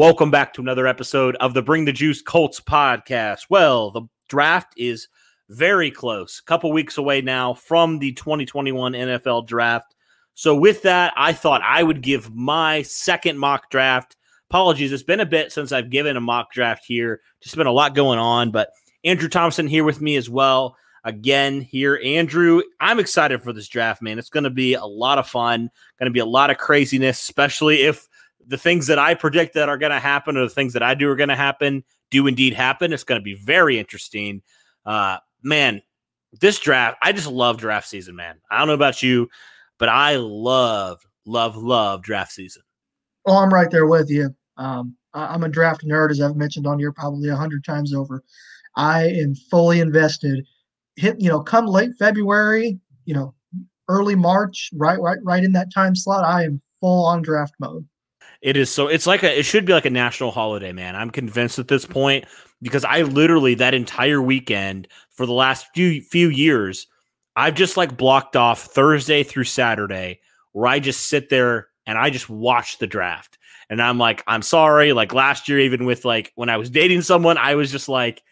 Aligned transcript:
Welcome 0.00 0.30
back 0.30 0.54
to 0.54 0.62
another 0.62 0.86
episode 0.86 1.36
of 1.40 1.52
the 1.52 1.60
Bring 1.60 1.84
the 1.84 1.92
Juice 1.92 2.22
Colts 2.22 2.58
podcast. 2.58 3.40
Well, 3.50 3.90
the 3.90 4.08
draft 4.30 4.72
is 4.78 5.08
very 5.50 5.90
close, 5.90 6.38
a 6.38 6.42
couple 6.44 6.72
weeks 6.72 6.96
away 6.96 7.20
now 7.20 7.52
from 7.52 7.98
the 7.98 8.12
2021 8.12 8.94
NFL 8.94 9.46
draft. 9.46 9.94
So, 10.32 10.56
with 10.56 10.80
that, 10.84 11.12
I 11.18 11.34
thought 11.34 11.60
I 11.62 11.82
would 11.82 12.00
give 12.00 12.34
my 12.34 12.80
second 12.80 13.38
mock 13.38 13.68
draft. 13.68 14.16
Apologies, 14.48 14.90
it's 14.90 15.02
been 15.02 15.20
a 15.20 15.26
bit 15.26 15.52
since 15.52 15.70
I've 15.70 15.90
given 15.90 16.16
a 16.16 16.20
mock 16.22 16.50
draft 16.50 16.86
here. 16.86 17.20
Just 17.42 17.56
been 17.56 17.66
a 17.66 17.70
lot 17.70 17.94
going 17.94 18.18
on, 18.18 18.52
but 18.52 18.70
Andrew 19.04 19.28
Thompson 19.28 19.66
here 19.66 19.84
with 19.84 20.00
me 20.00 20.16
as 20.16 20.30
well 20.30 20.78
again 21.04 21.60
here. 21.60 22.00
Andrew, 22.02 22.62
I'm 22.80 23.00
excited 23.00 23.42
for 23.42 23.52
this 23.52 23.68
draft, 23.68 24.00
man. 24.00 24.18
It's 24.18 24.30
going 24.30 24.44
to 24.44 24.50
be 24.50 24.72
a 24.72 24.86
lot 24.86 25.18
of 25.18 25.28
fun, 25.28 25.68
going 25.98 26.06
to 26.06 26.10
be 26.10 26.20
a 26.20 26.24
lot 26.24 26.48
of 26.48 26.56
craziness, 26.56 27.20
especially 27.20 27.82
if 27.82 28.08
the 28.46 28.58
things 28.58 28.86
that 28.88 28.98
I 28.98 29.14
predict 29.14 29.54
that 29.54 29.68
are 29.68 29.78
going 29.78 29.92
to 29.92 30.00
happen 30.00 30.36
or 30.36 30.42
the 30.42 30.50
things 30.50 30.72
that 30.72 30.82
I 30.82 30.94
do 30.94 31.08
are 31.10 31.16
going 31.16 31.28
to 31.28 31.36
happen 31.36 31.84
do 32.10 32.26
indeed 32.26 32.54
happen. 32.54 32.92
It's 32.92 33.04
going 33.04 33.20
to 33.20 33.24
be 33.24 33.34
very 33.34 33.78
interesting. 33.78 34.42
Uh, 34.84 35.18
man, 35.42 35.82
this 36.40 36.58
draft, 36.58 36.98
I 37.02 37.12
just 37.12 37.28
love 37.28 37.58
draft 37.58 37.88
season, 37.88 38.16
man. 38.16 38.36
I 38.50 38.58
don't 38.58 38.68
know 38.68 38.74
about 38.74 39.02
you, 39.02 39.28
but 39.78 39.88
I 39.88 40.16
love, 40.16 41.00
love, 41.24 41.56
love 41.56 42.02
draft 42.02 42.32
season. 42.32 42.62
Oh, 43.26 43.36
I'm 43.36 43.52
right 43.52 43.70
there 43.70 43.86
with 43.86 44.10
you. 44.10 44.34
Um, 44.56 44.96
I'm 45.14 45.44
a 45.44 45.48
draft 45.48 45.84
nerd, 45.84 46.10
as 46.10 46.20
I've 46.20 46.36
mentioned 46.36 46.66
on 46.66 46.78
here 46.78 46.92
probably 46.92 47.28
a 47.28 47.36
hundred 47.36 47.64
times 47.64 47.94
over. 47.94 48.22
I 48.76 49.08
am 49.08 49.34
fully 49.34 49.80
invested 49.80 50.44
hit, 50.96 51.20
you 51.20 51.28
know, 51.28 51.40
come 51.40 51.66
late 51.66 51.92
February, 51.98 52.78
you 53.04 53.14
know, 53.14 53.34
early 53.88 54.14
March, 54.14 54.70
right, 54.74 55.00
right, 55.00 55.18
right 55.24 55.42
in 55.42 55.52
that 55.52 55.72
time 55.72 55.96
slot, 55.96 56.24
I 56.24 56.44
am 56.44 56.60
full 56.80 57.04
on 57.06 57.22
draft 57.22 57.54
mode. 57.58 57.86
It 58.42 58.56
is 58.56 58.70
so. 58.70 58.88
It's 58.88 59.06
like 59.06 59.22
a. 59.22 59.38
It 59.38 59.44
should 59.44 59.66
be 59.66 59.72
like 59.72 59.84
a 59.84 59.90
national 59.90 60.30
holiday, 60.30 60.72
man. 60.72 60.96
I'm 60.96 61.10
convinced 61.10 61.58
at 61.58 61.68
this 61.68 61.84
point 61.84 62.24
because 62.62 62.84
I 62.84 63.02
literally 63.02 63.54
that 63.56 63.74
entire 63.74 64.22
weekend 64.22 64.88
for 65.10 65.26
the 65.26 65.32
last 65.32 65.66
few 65.74 66.00
few 66.00 66.28
years, 66.28 66.86
I've 67.36 67.54
just 67.54 67.76
like 67.76 67.96
blocked 67.96 68.36
off 68.36 68.62
Thursday 68.62 69.22
through 69.22 69.44
Saturday 69.44 70.20
where 70.52 70.66
I 70.66 70.80
just 70.80 71.08
sit 71.08 71.28
there 71.28 71.68
and 71.86 71.98
I 71.98 72.10
just 72.10 72.30
watch 72.30 72.78
the 72.78 72.86
draft. 72.86 73.38
And 73.68 73.80
I'm 73.80 73.98
like, 73.98 74.22
I'm 74.26 74.42
sorry. 74.42 74.92
Like 74.92 75.12
last 75.12 75.48
year, 75.48 75.60
even 75.60 75.84
with 75.84 76.04
like 76.04 76.32
when 76.34 76.48
I 76.48 76.56
was 76.56 76.70
dating 76.70 77.02
someone, 77.02 77.38
I 77.38 77.54
was 77.54 77.70
just 77.70 77.88
like, 77.88 78.22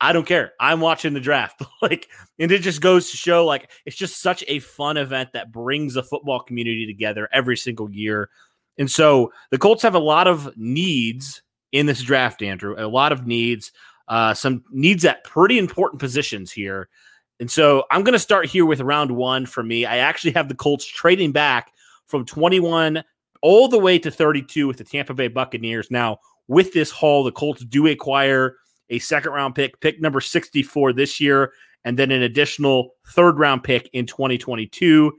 I 0.00 0.12
don't 0.12 0.26
care. 0.26 0.52
I'm 0.60 0.80
watching 0.80 1.12
the 1.12 1.20
draft. 1.20 1.62
like, 1.82 2.08
and 2.38 2.52
it 2.52 2.60
just 2.60 2.80
goes 2.80 3.10
to 3.10 3.16
show 3.16 3.44
like 3.44 3.70
it's 3.84 3.96
just 3.96 4.20
such 4.20 4.44
a 4.46 4.60
fun 4.60 4.96
event 4.96 5.30
that 5.32 5.52
brings 5.52 5.94
the 5.94 6.02
football 6.02 6.40
community 6.40 6.86
together 6.86 7.28
every 7.32 7.56
single 7.56 7.90
year. 7.90 8.30
And 8.78 8.90
so 8.90 9.32
the 9.50 9.58
Colts 9.58 9.82
have 9.82 9.94
a 9.94 10.00
lot 10.00 10.26
of 10.26 10.56
needs 10.56 11.42
in 11.72 11.86
this 11.86 12.02
draft, 12.02 12.42
Andrew. 12.42 12.74
A 12.78 12.86
lot 12.86 13.12
of 13.12 13.26
needs, 13.26 13.72
uh, 14.08 14.34
some 14.34 14.64
needs 14.70 15.04
at 15.04 15.24
pretty 15.24 15.58
important 15.58 16.00
positions 16.00 16.52
here. 16.52 16.88
And 17.40 17.50
so 17.50 17.84
I'm 17.90 18.02
going 18.02 18.14
to 18.14 18.18
start 18.18 18.46
here 18.46 18.66
with 18.66 18.80
round 18.80 19.12
one 19.12 19.46
for 19.46 19.62
me. 19.62 19.84
I 19.84 19.98
actually 19.98 20.32
have 20.32 20.48
the 20.48 20.54
Colts 20.54 20.86
trading 20.86 21.32
back 21.32 21.72
from 22.06 22.24
21 22.24 23.04
all 23.42 23.68
the 23.68 23.78
way 23.78 23.98
to 23.98 24.10
32 24.10 24.66
with 24.66 24.78
the 24.78 24.84
Tampa 24.84 25.14
Bay 25.14 25.28
Buccaneers. 25.28 25.90
Now, 25.90 26.18
with 26.48 26.72
this 26.72 26.90
haul, 26.90 27.22
the 27.22 27.32
Colts 27.32 27.64
do 27.64 27.86
acquire 27.86 28.56
a 28.90 28.98
second 28.98 29.32
round 29.32 29.54
pick, 29.54 29.80
pick 29.80 30.00
number 30.00 30.20
64 30.20 30.94
this 30.94 31.20
year, 31.20 31.52
and 31.84 31.98
then 31.98 32.10
an 32.10 32.22
additional 32.22 32.94
third 33.08 33.38
round 33.38 33.62
pick 33.62 33.88
in 33.92 34.06
2022. 34.06 35.12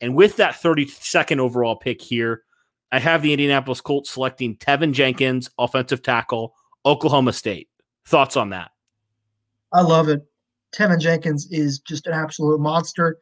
And 0.00 0.14
with 0.14 0.36
that 0.36 0.54
32nd 0.54 1.38
overall 1.38 1.76
pick 1.76 2.00
here, 2.00 2.42
I 2.92 2.98
have 2.98 3.22
the 3.22 3.32
Indianapolis 3.32 3.80
Colts 3.80 4.10
selecting 4.10 4.56
Teven 4.56 4.92
Jenkins, 4.92 5.50
offensive 5.58 6.02
tackle, 6.02 6.54
Oklahoma 6.84 7.32
State. 7.32 7.68
Thoughts 8.06 8.36
on 8.36 8.50
that? 8.50 8.70
I 9.72 9.82
love 9.82 10.08
it. 10.08 10.22
Teven 10.74 11.00
Jenkins 11.00 11.48
is 11.50 11.80
just 11.80 12.06
an 12.06 12.12
absolute 12.12 12.60
monster. 12.60 13.18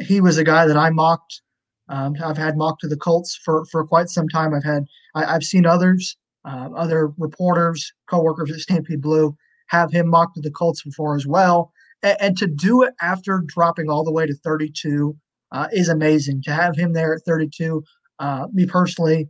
He 0.00 0.20
was 0.20 0.38
a 0.38 0.44
guy 0.44 0.66
that 0.66 0.76
I 0.76 0.90
mocked. 0.90 1.42
Um, 1.88 2.14
I've 2.22 2.36
had 2.36 2.56
mocked 2.56 2.82
to 2.82 2.88
the 2.88 2.96
Colts 2.96 3.36
for 3.36 3.64
for 3.66 3.84
quite 3.84 4.08
some 4.08 4.28
time. 4.28 4.54
I've 4.54 4.64
had 4.64 4.84
I, 5.14 5.32
have 5.32 5.42
seen 5.42 5.66
others 5.66 6.16
uh, 6.44 6.68
other 6.74 7.08
reporters, 7.18 7.92
coworkers 8.08 8.50
at 8.50 8.60
Stampede 8.60 9.02
Blue 9.02 9.36
have 9.66 9.92
him 9.92 10.08
mocked 10.08 10.36
to 10.36 10.40
the 10.40 10.50
Colts 10.50 10.82
before 10.82 11.14
as 11.14 11.26
well. 11.26 11.72
And, 12.02 12.16
and 12.20 12.38
to 12.38 12.46
do 12.46 12.82
it 12.82 12.94
after 13.00 13.42
dropping 13.46 13.90
all 13.90 14.04
the 14.04 14.12
way 14.12 14.26
to 14.26 14.34
32 14.34 15.16
uh, 15.52 15.68
is 15.72 15.88
amazing. 15.88 16.42
To 16.42 16.52
have 16.52 16.76
him 16.76 16.92
there 16.92 17.14
at 17.14 17.22
32, 17.26 17.82
uh, 18.20 18.46
me 18.52 18.66
personally, 18.66 19.28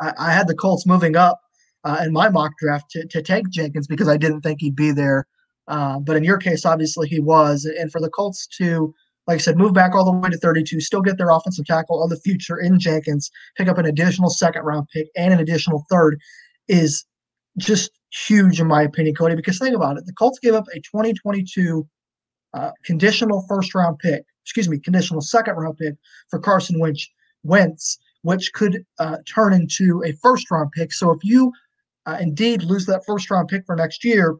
I, 0.00 0.12
I, 0.18 0.32
had 0.32 0.48
the 0.48 0.54
Colts 0.54 0.86
moving 0.86 1.14
up 1.14 1.40
uh, 1.84 2.02
in 2.04 2.12
my 2.12 2.28
mock 2.28 2.52
draft 2.58 2.90
to, 2.92 3.06
to 3.06 3.22
take 3.22 3.48
Jenkins 3.50 3.86
because 3.86 4.08
I 4.08 4.16
didn't 4.16 4.40
think 4.40 4.60
he'd 4.60 4.74
be 4.74 4.90
there. 4.90 5.26
Uh, 5.68 6.00
but 6.00 6.16
in 6.16 6.24
your 6.24 6.38
case, 6.38 6.64
obviously 6.64 7.08
he 7.08 7.20
was. 7.20 7.64
And 7.64 7.92
for 7.92 8.00
the 8.00 8.10
Colts 8.10 8.48
to 8.58 8.92
like 9.26 9.36
I 9.36 9.38
said, 9.38 9.56
move 9.56 9.74
back 9.74 9.94
all 9.94 10.04
the 10.04 10.10
way 10.10 10.28
to 10.28 10.36
32, 10.36 10.80
still 10.80 11.02
get 11.02 11.16
their 11.16 11.30
offensive 11.30 11.64
tackle 11.64 12.02
of 12.02 12.10
the 12.10 12.16
future 12.16 12.58
in 12.58 12.80
Jenkins, 12.80 13.30
pick 13.56 13.68
up 13.68 13.78
an 13.78 13.86
additional 13.86 14.28
second 14.28 14.62
round 14.62 14.88
pick 14.92 15.06
and 15.14 15.32
an 15.32 15.38
additional 15.38 15.86
third 15.88 16.18
is 16.66 17.04
just 17.56 17.92
huge 18.26 18.60
in 18.60 18.66
my 18.66 18.82
opinion, 18.82 19.14
Cody. 19.14 19.36
Because 19.36 19.58
think 19.58 19.76
about 19.76 19.98
it, 19.98 20.06
the 20.06 20.12
Colts 20.14 20.40
gave 20.40 20.54
up 20.54 20.64
a 20.74 20.80
2022 20.80 21.86
uh, 22.54 22.70
conditional 22.84 23.44
first 23.48 23.72
round 23.72 23.98
pick, 24.00 24.24
excuse 24.42 24.68
me, 24.68 24.80
conditional 24.80 25.20
second 25.20 25.54
round 25.54 25.76
pick 25.78 25.94
for 26.28 26.40
Carson 26.40 26.80
Wentz, 26.80 27.08
Wentz 27.42 27.98
which 28.22 28.52
could 28.52 28.84
uh, 28.98 29.18
turn 29.26 29.52
into 29.52 30.02
a 30.04 30.12
first 30.12 30.50
round 30.50 30.72
pick. 30.72 30.92
So 30.92 31.10
if 31.10 31.24
you 31.24 31.52
uh, 32.06 32.18
indeed 32.20 32.62
lose 32.62 32.86
that 32.86 33.04
first 33.04 33.30
round 33.30 33.48
pick 33.48 33.64
for 33.66 33.76
next 33.76 34.04
year 34.04 34.36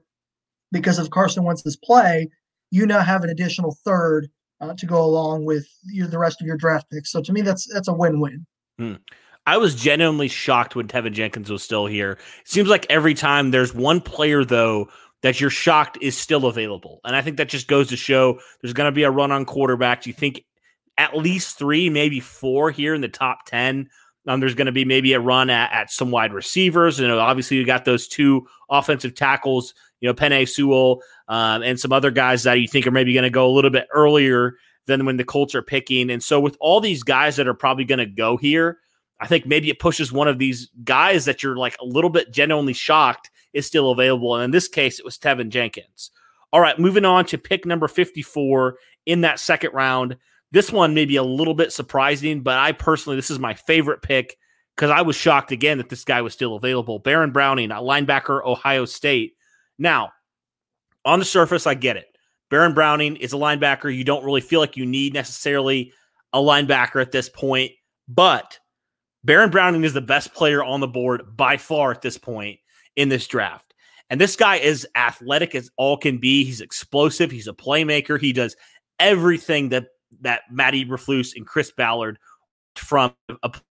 because 0.73 0.99
of 0.99 1.11
Carson 1.11 1.45
Wentz's 1.45 1.77
play, 1.77 2.29
you 2.71 2.87
now 2.87 3.01
have 3.01 3.25
an 3.25 3.31
additional 3.31 3.77
third 3.85 4.29
uh, 4.61 4.75
to 4.75 4.87
go 4.87 5.03
along 5.03 5.45
with 5.45 5.67
you 5.85 6.07
the 6.07 6.19
rest 6.19 6.41
of 6.41 6.47
your 6.47 6.57
draft 6.57 6.91
picks. 6.91 7.11
So 7.11 7.23
to 7.23 7.33
me, 7.33 7.41
that's 7.41 7.73
that's 7.73 7.89
a 7.89 7.93
win-win. 7.93 8.47
Hmm. 8.79 8.95
I 9.47 9.57
was 9.57 9.75
genuinely 9.75 10.29
shocked 10.29 10.77
when 10.77 10.87
Teven 10.87 11.13
Jenkins 11.13 11.51
was 11.51 11.63
still 11.63 11.87
here. 11.87 12.13
It 12.13 12.49
seems 12.49 12.69
like 12.69 12.87
every 12.91 13.15
time 13.15 13.51
there's 13.51 13.75
one 13.75 14.01
player 14.01 14.45
though 14.45 14.89
that 15.23 15.41
you're 15.41 15.51
shocked 15.51 15.99
is 16.01 16.17
still 16.17 16.47
available, 16.47 17.01
and 17.05 17.17
I 17.17 17.23
think 17.23 17.39
that 17.39 17.49
just 17.49 17.67
goes 17.67 17.89
to 17.89 17.97
show 17.97 18.39
there's 18.61 18.75
going 18.75 18.89
to 18.89 18.95
be 18.95 19.03
a 19.03 19.11
run 19.11 19.33
on 19.33 19.47
quarterbacks. 19.47 20.07
You 20.07 20.13
think 20.13 20.45
at 21.01 21.17
least 21.17 21.59
three, 21.59 21.91
maybe 21.91 22.21
four 22.21 22.71
here 22.71 22.95
in 22.95 23.01
the 23.01 23.09
top 23.09 23.47
ten. 23.47 23.89
Um, 24.27 24.39
there's 24.39 24.55
going 24.55 24.67
to 24.67 24.73
be 24.73 24.85
maybe 24.85 25.15
a 25.15 25.21
run 25.21 25.49
at, 25.49 25.73
at 25.73 25.91
some 25.91 26.11
wide 26.11 26.35
receivers. 26.35 27.01
You 27.01 27.09
know, 27.09 27.19
obviously 27.19 27.57
you 27.57 27.65
got 27.65 27.87
those 27.87 28.07
two 28.07 28.47
offensive 28.69 29.15
tackles 29.15 29.75
you 30.01 30.09
know, 30.09 30.15
Penei 30.15 30.49
Sewell, 30.49 31.03
um, 31.29 31.63
and 31.63 31.79
some 31.79 31.93
other 31.93 32.11
guys 32.11 32.43
that 32.45 32.55
you 32.55 32.67
think 32.67 32.87
are 32.87 32.91
maybe 32.91 33.13
going 33.13 33.25
to 33.25 33.31
go 33.31 33.47
a 33.47 33.53
little 33.53 33.71
bit 33.71 33.87
earlier 33.93 34.57
than 34.87 35.05
when 35.05 35.17
the 35.17 35.25
Colts 35.25 35.55
are 35.55 35.63
picking. 35.63 36.11
And 36.11 36.23
so, 36.23 36.41
with 36.41 36.57
all 36.59 36.81
these 36.81 37.03
guys 37.03 37.37
that 37.37 37.47
are 37.47 37.55
probably 37.55 37.85
going 37.85 37.99
to 37.99 38.07
go 38.07 38.37
here, 38.37 38.79
I 39.21 39.27
think 39.27 39.47
maybe 39.47 39.71
it 39.71 39.79
pushes 39.79 40.13
one 40.13 40.29
of 40.29 40.39
these 40.39 40.71
guys 40.83 41.27
that 41.27 41.43
you're 41.43 41.57
like 41.57 41.77
a 41.81 41.85
little 41.85 42.11
bit 42.11 42.33
genuinely 42.33 42.73
shocked 42.73 43.31
is 43.53 43.67
still 43.67 43.91
available. 43.91 44.35
And 44.35 44.45
in 44.45 44.51
this 44.51 44.69
case, 44.69 44.99
it 44.99 45.05
was 45.05 45.19
Teven 45.19 45.51
Jenkins. 45.51 46.11
All 46.53 46.61
right, 46.61 46.79
moving 46.79 47.05
on 47.05 47.27
to 47.27 47.39
pick 47.39 47.65
number 47.65 47.87
54 47.87 48.77
in 49.07 49.21
that 49.21 49.39
second 49.39 49.73
round. 49.73 50.17
This 50.53 50.73
one 50.73 50.95
may 50.95 51.05
be 51.05 51.17
a 51.17 51.23
little 51.23 51.55
bit 51.55 51.73
surprising, 51.73 52.43
but 52.43 52.59
I 52.59 52.73
personally, 52.73 53.17
this 53.17 53.31
is 53.31 53.39
my 53.39 53.55
favorite 53.55 54.03
pick 54.03 54.37
because 54.77 54.91
I 54.91 55.03
was 55.03 55.17
shocked 55.17 55.53
again 55.53 55.79
that 55.79 55.89
this 55.89 56.05
guy 56.05 56.23
was 56.23 56.33
still 56.33 56.57
available. 56.57 56.99
Baron 56.99 57.33
Browning, 57.33 57.71
a 57.71 57.77
linebacker, 57.77 58.45
Ohio 58.45 58.85
State. 58.85 59.35
Now, 59.79 60.11
on 61.05 61.19
the 61.19 61.25
surface, 61.25 61.67
I 61.67 61.75
get 61.75 61.97
it. 61.97 62.07
Baron 62.51 62.75
Browning 62.75 63.17
is 63.17 63.33
a 63.33 63.37
linebacker. 63.37 63.95
You 63.95 64.05
don't 64.05 64.25
really 64.25 64.41
feel 64.41 64.61
like 64.61 64.77
you 64.77 64.87
need 64.87 65.15
necessarily 65.15 65.93
a 66.33 66.39
linebacker 66.39 67.01
at 67.01 67.13
this 67.13 67.29
point, 67.29 67.73
but 68.09 68.59
Baron 69.23 69.51
Browning 69.51 69.85
is 69.85 69.93
the 69.93 70.01
best 70.01 70.35
player 70.35 70.65
on 70.65 70.81
the 70.81 70.89
board 70.89 71.37
by 71.37 71.57
far 71.57 71.93
at 71.93 72.03
this 72.03 72.19
point 72.19 72.59
in 72.97 73.09
this 73.09 73.27
draft. 73.27 73.75
And 74.09 74.21
this 74.21 74.35
guy 74.35 74.57
is 74.57 74.87
athletic 74.97 75.55
as 75.55 75.71
all 75.77 75.97
can 75.97 76.19
be. 76.19 76.45
He's 76.45 76.61
explosive. 76.61 77.31
He's 77.31 77.47
a 77.47 77.53
playmaker. 77.53 78.21
He 78.21 78.33
does 78.33 78.57
everything 78.99 79.69
that 79.69 79.87
that 80.21 80.43
Matt 80.51 80.75
Eberflus 80.75 81.37
and 81.37 81.47
Chris 81.47 81.71
Ballard 81.71 82.19
from 82.77 83.15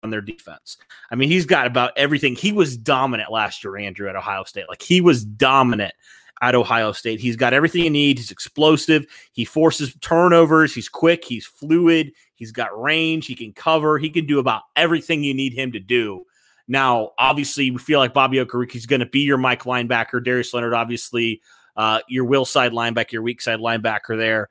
on 0.02 0.11
their 0.11 0.20
defense. 0.20 0.79
I 1.11 1.14
mean, 1.14 1.29
he's 1.29 1.46
got 1.46 1.67
about 1.67 1.93
everything. 1.96 2.34
He 2.34 2.52
was 2.52 2.76
dominant 2.76 3.31
last 3.31 3.62
year, 3.62 3.76
Andrew, 3.76 4.08
at 4.08 4.17
Ohio 4.17 4.44
State. 4.44 4.69
Like 4.69 4.82
he 4.82 5.00
was 5.00 5.25
dominant 5.25 5.94
at 6.40 6.55
Ohio 6.55 6.93
State. 6.93 7.20
He's 7.20 7.37
got 7.37 7.55
everything 7.55 7.84
you 7.84 7.90
need. 7.90 8.19
He's 8.19 8.32
explosive. 8.32 9.06
He 9.32 9.44
forces 9.44 9.94
turnovers. 10.00 10.75
He's 10.75 10.88
quick. 10.88 11.25
He's 11.25 11.46
fluid. 11.46 12.12
He's 12.35 12.50
got 12.50 12.78
range. 12.81 13.26
He 13.26 13.37
can 13.37 13.52
cover. 13.52 13.99
He 13.99 14.11
can 14.11 14.26
do 14.26 14.40
about 14.40 14.62
everything 14.75 15.23
you 15.23 15.35
need 15.35 15.55
him 15.55 15.73
to 15.73 15.81
do. 15.81 16.25
Now, 16.67 17.11
obviously, 17.19 17.70
we 17.70 17.78
feel 17.78 18.00
like 18.00 18.14
Bobby 18.14 18.38
Okereke 18.38 18.75
is 18.75 18.87
going 18.87 19.00
to 19.00 19.06
be 19.06 19.20
your 19.20 19.38
Mike 19.38 19.64
linebacker. 19.64 20.23
Darius 20.23 20.52
Leonard, 20.52 20.75
obviously, 20.75 21.40
uh, 21.76 22.00
your 22.08 22.25
will 22.25 22.44
side 22.44 22.73
linebacker, 22.73 23.12
your 23.12 23.23
weak 23.23 23.40
side 23.40 23.61
linebacker 23.61 24.17
there. 24.19 24.49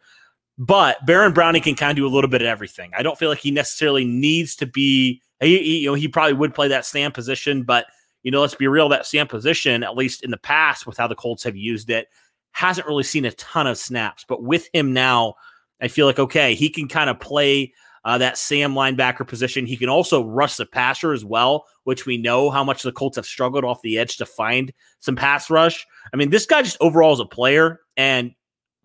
But 0.57 1.05
Baron 1.05 1.33
Browning 1.33 1.61
can 1.61 1.75
kind 1.75 1.91
of 1.91 1.95
do 1.95 2.05
a 2.05 2.13
little 2.13 2.29
bit 2.29 2.41
of 2.41 2.47
everything. 2.47 2.91
I 2.95 3.03
don't 3.03 3.17
feel 3.17 3.29
like 3.29 3.39
he 3.39 3.51
necessarily 3.51 4.05
needs 4.05 4.55
to 4.57 4.65
be. 4.65 5.21
He, 5.39 5.57
he, 5.57 5.77
you 5.79 5.87
know, 5.87 5.95
he 5.95 6.07
probably 6.07 6.33
would 6.33 6.53
play 6.53 6.67
that 6.67 6.85
Sam 6.85 7.11
position, 7.11 7.63
but 7.63 7.87
you 8.23 8.31
know, 8.31 8.41
let's 8.41 8.55
be 8.55 8.67
real. 8.67 8.89
That 8.89 9.05
Sam 9.05 9.27
position, 9.27 9.83
at 9.83 9.95
least 9.95 10.23
in 10.23 10.31
the 10.31 10.37
past, 10.37 10.85
with 10.85 10.97
how 10.97 11.07
the 11.07 11.15
Colts 11.15 11.43
have 11.43 11.55
used 11.55 11.89
it, 11.89 12.07
hasn't 12.51 12.87
really 12.87 13.03
seen 13.03 13.25
a 13.25 13.31
ton 13.31 13.65
of 13.65 13.77
snaps. 13.77 14.25
But 14.27 14.43
with 14.43 14.69
him 14.73 14.93
now, 14.93 15.35
I 15.81 15.87
feel 15.87 16.05
like 16.05 16.19
okay, 16.19 16.53
he 16.53 16.69
can 16.69 16.87
kind 16.87 17.09
of 17.09 17.19
play 17.19 17.73
uh, 18.03 18.17
that 18.17 18.37
Sam 18.37 18.73
linebacker 18.73 19.27
position. 19.27 19.65
He 19.65 19.77
can 19.77 19.89
also 19.89 20.23
rush 20.23 20.57
the 20.57 20.65
passer 20.65 21.13
as 21.13 21.23
well, 21.23 21.65
which 21.83 22.05
we 22.05 22.17
know 22.17 22.49
how 22.49 22.63
much 22.63 22.83
the 22.83 22.91
Colts 22.91 23.15
have 23.15 23.25
struggled 23.25 23.63
off 23.63 23.81
the 23.81 23.97
edge 23.97 24.17
to 24.17 24.25
find 24.25 24.73
some 24.99 25.15
pass 25.15 25.49
rush. 25.49 25.85
I 26.13 26.17
mean, 26.17 26.29
this 26.29 26.45
guy 26.45 26.61
just 26.61 26.77
overall 26.81 27.13
is 27.13 27.19
a 27.19 27.25
player, 27.25 27.79
and 27.97 28.33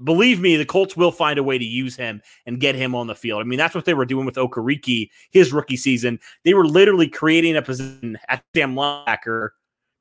believe 0.02 0.40
me, 0.40 0.56
the 0.56 0.64
Colts 0.64 0.96
will 0.96 1.12
find 1.12 1.38
a 1.38 1.43
way 1.43 1.58
to 1.58 1.64
use 1.64 1.96
him 1.96 2.22
and 2.44 2.60
get 2.60 2.75
him 2.75 2.94
on 2.94 3.06
the 3.06 3.14
field. 3.14 3.40
I 3.40 3.44
mean, 3.44 3.58
that's 3.58 3.75
what 3.75 3.84
they 3.84 3.94
were 3.94 4.04
doing 4.04 4.26
with 4.26 4.37
Okereke 4.37 5.10
his 5.31 5.52
rookie 5.52 5.76
season. 5.76 6.19
They 6.44 6.54
were 6.54 6.66
literally 6.66 7.08
creating 7.08 7.56
a 7.56 7.62
position 7.62 8.19
at 8.28 8.44
Sam 8.54 8.75
linebacker 8.75 9.50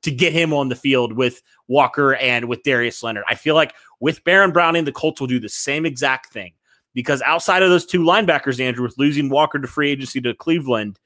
to 0.02 0.10
get 0.10 0.32
him 0.32 0.52
on 0.52 0.68
the 0.68 0.76
field 0.76 1.14
with 1.14 1.42
Walker 1.68 2.14
and 2.16 2.46
with 2.46 2.62
Darius 2.62 3.02
Leonard. 3.02 3.24
I 3.28 3.34
feel 3.34 3.54
like 3.54 3.74
with 4.00 4.22
Baron 4.24 4.52
Browning, 4.52 4.84
the 4.84 4.92
Colts 4.92 5.20
will 5.20 5.28
do 5.28 5.40
the 5.40 5.48
same 5.48 5.86
exact 5.86 6.32
thing 6.32 6.52
because 6.94 7.22
outside 7.22 7.62
of 7.62 7.70
those 7.70 7.86
two 7.86 8.00
linebackers, 8.00 8.60
Andrew, 8.60 8.84
with 8.84 8.98
losing 8.98 9.28
Walker 9.28 9.58
to 9.58 9.66
free 9.66 9.90
agency 9.90 10.20
to 10.20 10.34
Cleveland, 10.34 10.98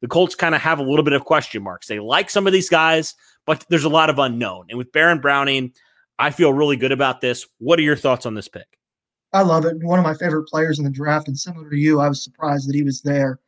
the 0.00 0.08
Colts 0.08 0.34
kind 0.34 0.54
of 0.54 0.60
have 0.60 0.78
a 0.78 0.82
little 0.82 1.02
bit 1.02 1.14
of 1.14 1.24
question 1.24 1.62
marks. 1.62 1.86
They 1.86 1.98
like 1.98 2.30
some 2.30 2.46
of 2.46 2.52
these 2.52 2.68
guys, 2.68 3.14
but 3.46 3.64
there's 3.70 3.84
a 3.84 3.88
lot 3.88 4.10
of 4.10 4.18
unknown. 4.18 4.66
And 4.68 4.78
with 4.78 4.92
Baron 4.92 5.20
Browning, 5.20 5.72
I 6.18 6.30
feel 6.30 6.52
really 6.52 6.76
good 6.76 6.92
about 6.92 7.20
this. 7.20 7.46
What 7.58 7.78
are 7.78 7.82
your 7.82 7.96
thoughts 7.96 8.26
on 8.26 8.34
this 8.34 8.48
pick? 8.48 8.78
I 9.32 9.42
love 9.42 9.64
it. 9.64 9.82
One 9.82 9.98
of 9.98 10.04
my 10.04 10.14
favorite 10.14 10.46
players 10.46 10.78
in 10.78 10.84
the 10.84 10.90
draft, 10.90 11.26
and 11.26 11.36
similar 11.36 11.68
to 11.68 11.76
you, 11.76 12.00
I 12.00 12.08
was 12.08 12.22
surprised 12.22 12.68
that 12.68 12.76
he 12.76 12.84
was 12.84 13.02
there. 13.02 13.40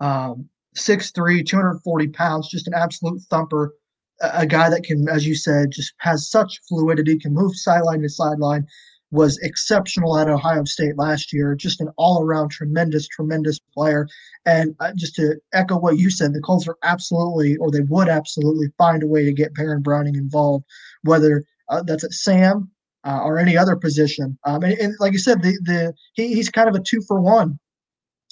Um, 0.00 0.48
6'3, 0.76 1.46
240 1.46 2.08
pounds, 2.08 2.48
just 2.50 2.66
an 2.66 2.74
absolute 2.74 3.22
thumper. 3.30 3.74
A, 4.20 4.40
a 4.40 4.46
guy 4.46 4.68
that 4.68 4.82
can, 4.82 5.08
as 5.08 5.26
you 5.26 5.34
said, 5.34 5.70
just 5.70 5.94
has 5.98 6.30
such 6.30 6.60
fluidity, 6.68 7.18
can 7.18 7.32
move 7.32 7.56
sideline 7.56 8.02
to 8.02 8.08
sideline, 8.08 8.66
was 9.12 9.38
exceptional 9.38 10.18
at 10.18 10.28
Ohio 10.28 10.64
State 10.64 10.98
last 10.98 11.32
year. 11.32 11.54
Just 11.54 11.80
an 11.80 11.88
all 11.96 12.22
around 12.22 12.50
tremendous, 12.50 13.08
tremendous 13.08 13.58
player. 13.72 14.06
And 14.44 14.74
uh, 14.80 14.92
just 14.96 15.14
to 15.14 15.36
echo 15.54 15.78
what 15.78 15.98
you 15.98 16.10
said, 16.10 16.34
the 16.34 16.40
Colts 16.40 16.68
are 16.68 16.76
absolutely, 16.82 17.56
or 17.56 17.70
they 17.70 17.80
would 17.80 18.08
absolutely 18.08 18.66
find 18.76 19.02
a 19.02 19.06
way 19.06 19.24
to 19.24 19.32
get 19.32 19.54
Baron 19.54 19.82
Browning 19.82 20.16
involved, 20.16 20.64
whether 21.02 21.44
uh, 21.68 21.82
that's 21.82 22.04
at 22.04 22.12
Sam 22.12 22.70
uh, 23.04 23.20
or 23.22 23.38
any 23.38 23.56
other 23.56 23.76
position. 23.76 24.38
Um, 24.44 24.62
and, 24.62 24.74
and, 24.74 24.94
like 25.00 25.12
you 25.12 25.18
said, 25.18 25.42
the, 25.42 25.58
the 25.62 25.94
he, 26.14 26.34
he's 26.34 26.48
kind 26.48 26.68
of 26.68 26.74
a 26.74 26.80
two 26.80 27.00
for 27.06 27.20
one. 27.20 27.58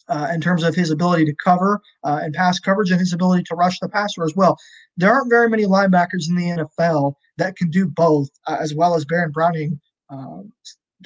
Uh, 0.09 0.29
in 0.35 0.41
terms 0.41 0.65
of 0.65 0.75
his 0.75 0.91
ability 0.91 1.25
to 1.25 1.35
cover 1.43 1.81
uh, 2.03 2.19
and 2.23 2.35
pass 2.35 2.59
coverage 2.59 2.91
and 2.91 2.99
his 2.99 3.13
ability 3.13 3.45
to 3.45 3.55
rush 3.55 3.79
the 3.79 3.89
passer 3.89 4.25
as 4.25 4.35
well. 4.35 4.59
There 4.97 5.13
aren't 5.13 5.31
very 5.31 5.49
many 5.49 5.65
linebackers 5.65 6.29
in 6.29 6.35
the 6.35 6.67
NFL 6.83 7.15
that 7.39 7.57
can 7.57 7.71
do 7.71 7.87
both 7.87 8.29
uh, 8.49 8.57
as 8.61 8.75
well 8.75 8.97
as 8.97 9.05
Baron 9.05 9.31
Browning 9.31 9.81
um, 10.11 10.53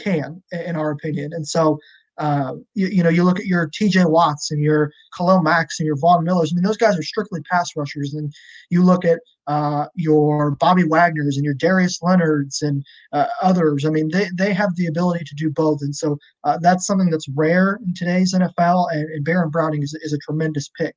can, 0.00 0.43
in 0.50 0.76
our 0.76 0.90
opinion. 0.90 1.34
And 1.34 1.46
so, 1.46 1.78
uh, 2.18 2.54
you, 2.74 2.86
you, 2.88 3.02
know, 3.02 3.08
you 3.08 3.24
look 3.24 3.38
at 3.38 3.46
your 3.46 3.68
TJ 3.68 4.08
Watts 4.10 4.50
and 4.50 4.62
your 4.62 4.90
Khalil 5.16 5.42
Macks 5.42 5.78
and 5.78 5.86
your 5.86 5.96
Von 5.96 6.24
Millers. 6.24 6.52
I 6.52 6.54
mean, 6.54 6.64
those 6.64 6.76
guys 6.76 6.98
are 6.98 7.02
strictly 7.02 7.40
pass 7.50 7.76
rushers. 7.76 8.14
And 8.14 8.32
you 8.70 8.82
look 8.82 9.04
at 9.04 9.20
uh, 9.46 9.86
your 9.94 10.52
Bobby 10.52 10.84
Wagners 10.84 11.36
and 11.36 11.44
your 11.44 11.54
Darius 11.54 12.02
Leonards 12.02 12.62
and 12.62 12.84
uh, 13.12 13.26
others. 13.42 13.84
I 13.84 13.90
mean, 13.90 14.08
they, 14.08 14.28
they 14.34 14.52
have 14.52 14.74
the 14.76 14.86
ability 14.86 15.24
to 15.24 15.34
do 15.34 15.50
both. 15.50 15.80
And 15.82 15.94
so 15.94 16.18
uh, 16.44 16.58
that's 16.60 16.86
something 16.86 17.10
that's 17.10 17.28
rare 17.28 17.78
in 17.86 17.94
today's 17.94 18.34
NFL. 18.34 18.92
And, 18.92 19.08
and 19.10 19.24
Baron 19.24 19.50
Browning 19.50 19.82
is, 19.82 19.94
is 20.02 20.12
a 20.12 20.18
tremendous 20.18 20.68
pick. 20.76 20.94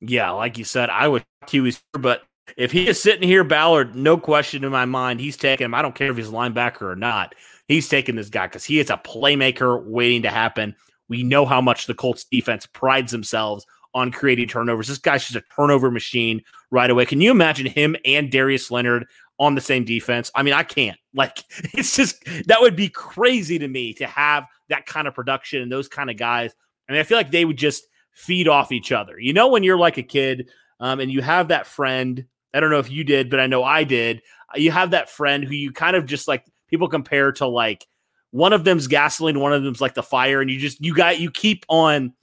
Yeah, 0.00 0.30
like 0.30 0.58
you 0.58 0.64
said, 0.64 0.90
I 0.90 1.06
would 1.06 1.24
was, 1.52 1.80
but 1.92 2.24
if 2.56 2.72
he 2.72 2.88
is 2.88 3.00
sitting 3.00 3.28
here, 3.28 3.44
Ballard, 3.44 3.94
no 3.94 4.16
question 4.16 4.64
in 4.64 4.72
my 4.72 4.84
mind, 4.84 5.20
he's 5.20 5.36
taking 5.36 5.64
him. 5.64 5.74
I 5.74 5.82
don't 5.82 5.94
care 5.94 6.10
if 6.10 6.16
he's 6.16 6.28
a 6.28 6.32
linebacker 6.32 6.82
or 6.82 6.96
not. 6.96 7.34
He's 7.72 7.88
taking 7.88 8.16
this 8.16 8.28
guy 8.28 8.46
because 8.46 8.64
he 8.64 8.78
is 8.78 8.90
a 8.90 8.96
playmaker 8.96 9.84
waiting 9.84 10.22
to 10.22 10.30
happen. 10.30 10.76
We 11.08 11.22
know 11.22 11.46
how 11.46 11.60
much 11.60 11.86
the 11.86 11.94
Colts 11.94 12.24
defense 12.24 12.66
prides 12.66 13.12
themselves 13.12 13.66
on 13.94 14.10
creating 14.10 14.48
turnovers. 14.48 14.88
This 14.88 14.98
guy's 14.98 15.22
just 15.22 15.36
a 15.36 15.44
turnover 15.54 15.90
machine 15.90 16.42
right 16.70 16.90
away. 16.90 17.06
Can 17.06 17.20
you 17.20 17.30
imagine 17.30 17.66
him 17.66 17.96
and 18.04 18.30
Darius 18.30 18.70
Leonard 18.70 19.06
on 19.38 19.54
the 19.54 19.60
same 19.60 19.84
defense? 19.84 20.30
I 20.34 20.42
mean, 20.42 20.54
I 20.54 20.62
can't. 20.62 20.98
Like, 21.14 21.44
it's 21.74 21.94
just 21.94 22.24
that 22.46 22.62
would 22.62 22.74
be 22.74 22.88
crazy 22.88 23.58
to 23.58 23.68
me 23.68 23.92
to 23.94 24.06
have 24.06 24.46
that 24.70 24.86
kind 24.86 25.06
of 25.06 25.14
production 25.14 25.60
and 25.60 25.70
those 25.70 25.86
kind 25.86 26.08
of 26.08 26.16
guys. 26.16 26.54
I 26.88 26.92
mean, 26.92 27.00
I 27.02 27.04
feel 27.04 27.18
like 27.18 27.30
they 27.30 27.44
would 27.44 27.58
just 27.58 27.86
feed 28.12 28.48
off 28.48 28.72
each 28.72 28.92
other. 28.92 29.20
You 29.20 29.34
know, 29.34 29.48
when 29.48 29.62
you're 29.62 29.76
like 29.76 29.98
a 29.98 30.02
kid 30.02 30.48
um, 30.80 31.00
and 31.00 31.12
you 31.12 31.20
have 31.20 31.48
that 31.48 31.66
friend 31.66 32.24
I 32.54 32.60
don't 32.60 32.70
know 32.70 32.78
if 32.78 32.90
you 32.90 33.04
did, 33.04 33.30
but 33.30 33.40
I 33.40 33.46
know 33.46 33.64
I 33.64 33.84
did. 33.84 34.22
You 34.54 34.70
have 34.70 34.90
that 34.90 35.08
friend 35.08 35.44
who 35.44 35.54
you 35.54 35.72
kind 35.72 35.96
of 35.96 36.06
just 36.06 36.28
like 36.28 36.44
people 36.72 36.88
compare 36.88 37.30
to 37.30 37.46
like 37.46 37.86
one 38.32 38.52
of 38.52 38.64
them's 38.64 38.88
gasoline, 38.88 39.38
one 39.38 39.52
of 39.52 39.62
them's 39.62 39.80
like 39.80 39.94
the 39.94 40.02
fire, 40.02 40.40
and 40.40 40.50
you 40.50 40.58
just 40.58 40.80
you 40.84 40.94
got 40.94 41.20
you 41.20 41.30
keep 41.30 41.64
on, 41.68 42.14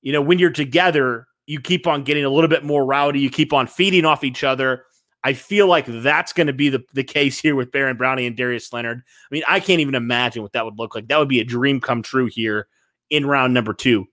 you 0.00 0.12
know, 0.12 0.22
when 0.22 0.38
you're 0.38 0.50
together, 0.50 1.26
you 1.46 1.60
keep 1.60 1.86
on 1.86 2.04
getting 2.04 2.24
a 2.24 2.30
little 2.30 2.48
bit 2.48 2.64
more 2.64 2.86
rowdy, 2.86 3.20
you 3.20 3.28
keep 3.28 3.52
on 3.52 3.66
feeding 3.66 4.06
off 4.06 4.24
each 4.24 4.44
other. 4.44 4.84
I 5.24 5.32
feel 5.32 5.66
like 5.66 5.84
that's 5.86 6.32
going 6.32 6.46
to 6.46 6.52
be 6.52 6.68
the, 6.68 6.84
the 6.94 7.02
case 7.02 7.40
here 7.40 7.56
with 7.56 7.72
Baron 7.72 7.96
Browning 7.96 8.26
and 8.26 8.36
Darius 8.36 8.72
Leonard. 8.72 8.98
I 8.98 9.34
mean, 9.34 9.42
I 9.48 9.58
can't 9.58 9.80
even 9.80 9.96
imagine 9.96 10.42
what 10.42 10.52
that 10.52 10.64
would 10.64 10.78
look 10.78 10.94
like. 10.94 11.08
That 11.08 11.18
would 11.18 11.28
be 11.28 11.40
a 11.40 11.44
dream 11.44 11.80
come 11.80 12.02
true 12.02 12.26
here 12.26 12.68
in 13.10 13.26
round 13.26 13.52
number 13.52 13.74
two. 13.74 14.06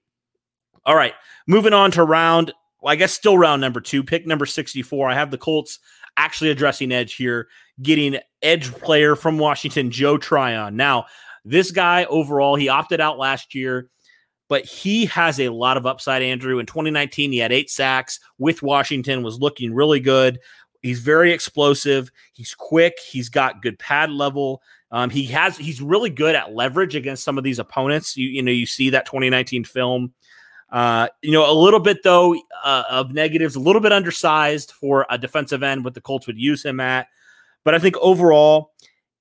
All 0.84 0.96
right, 0.96 1.14
moving 1.48 1.74
on 1.74 1.92
to 1.92 2.04
round 2.04 2.54
well, 2.82 2.92
I 2.92 2.96
guess 2.96 3.14
still 3.14 3.38
round 3.38 3.62
number 3.62 3.82
two, 3.82 4.04
pick 4.04 4.28
number 4.28 4.46
64. 4.46 5.10
I 5.10 5.16
have 5.16 5.32
the 5.32 5.38
Colts 5.40 5.80
actually 6.18 6.52
addressing 6.52 6.92
edge 6.92 7.16
here, 7.16 7.48
getting 7.82 8.20
edge 8.42 8.72
player 8.72 9.16
from 9.16 9.38
Washington, 9.38 9.92
Joe 9.92 10.18
Tryon. 10.18 10.76
Now, 10.76 11.06
this 11.44 11.72
guy 11.72 12.06
overall, 12.06 12.56
he 12.56 12.70
opted 12.70 13.02
out 13.02 13.18
last 13.18 13.54
year, 13.56 13.90
but 14.48 14.66
he 14.66 15.06
has 15.08 15.40
a 15.40 15.50
lot 15.50 15.78
of 15.78 15.86
upside, 15.86 16.22
Andrew. 16.22 16.60
In 16.60 16.66
2019, 16.66 17.32
he 17.32 17.38
had 17.38 17.52
eight 17.52 17.70
sacks 17.70 18.20
with 18.38 18.62
Washington, 18.62 19.24
was 19.24 19.40
looking 19.40 19.74
really 19.74 20.00
good. 20.00 20.40
He's 20.82 21.00
very 21.00 21.32
explosive. 21.32 22.12
He's 22.34 22.54
quick. 22.54 23.00
He's 23.00 23.30
got 23.30 23.62
good 23.62 23.80
pad 23.80 24.12
level. 24.12 24.62
Um, 24.92 25.10
he 25.10 25.26
has. 25.26 25.58
He's 25.58 25.82
really 25.82 26.12
good 26.12 26.36
at 26.36 26.54
leverage 26.54 26.96
against 26.96 27.24
some 27.24 27.38
of 27.38 27.44
these 27.44 27.58
opponents. 27.58 28.16
You, 28.16 28.28
you 28.28 28.44
know, 28.44 28.52
you 28.52 28.68
see 28.68 28.92
that 28.92 29.08
2019 29.08 29.64
film 29.64 30.14
uh, 30.72 31.08
you 31.22 31.32
know, 31.32 31.50
a 31.50 31.54
little 31.54 31.80
bit 31.80 32.04
though 32.04 32.36
uh, 32.64 32.84
of 32.90 33.14
negatives, 33.14 33.56
a 33.56 33.60
little 33.60 33.82
bit 33.82 33.92
undersized 33.92 34.72
for 34.72 35.06
a 35.10 35.18
defensive 35.18 35.64
end, 35.64 35.84
what 35.84 35.94
the 35.94 36.02
Colts 36.02 36.28
would 36.28 36.38
use 36.38 36.66
him 36.66 36.80
at. 36.80 37.08
But 37.66 37.76
I 37.76 37.80
think 37.80 37.98
overall, 37.98 38.72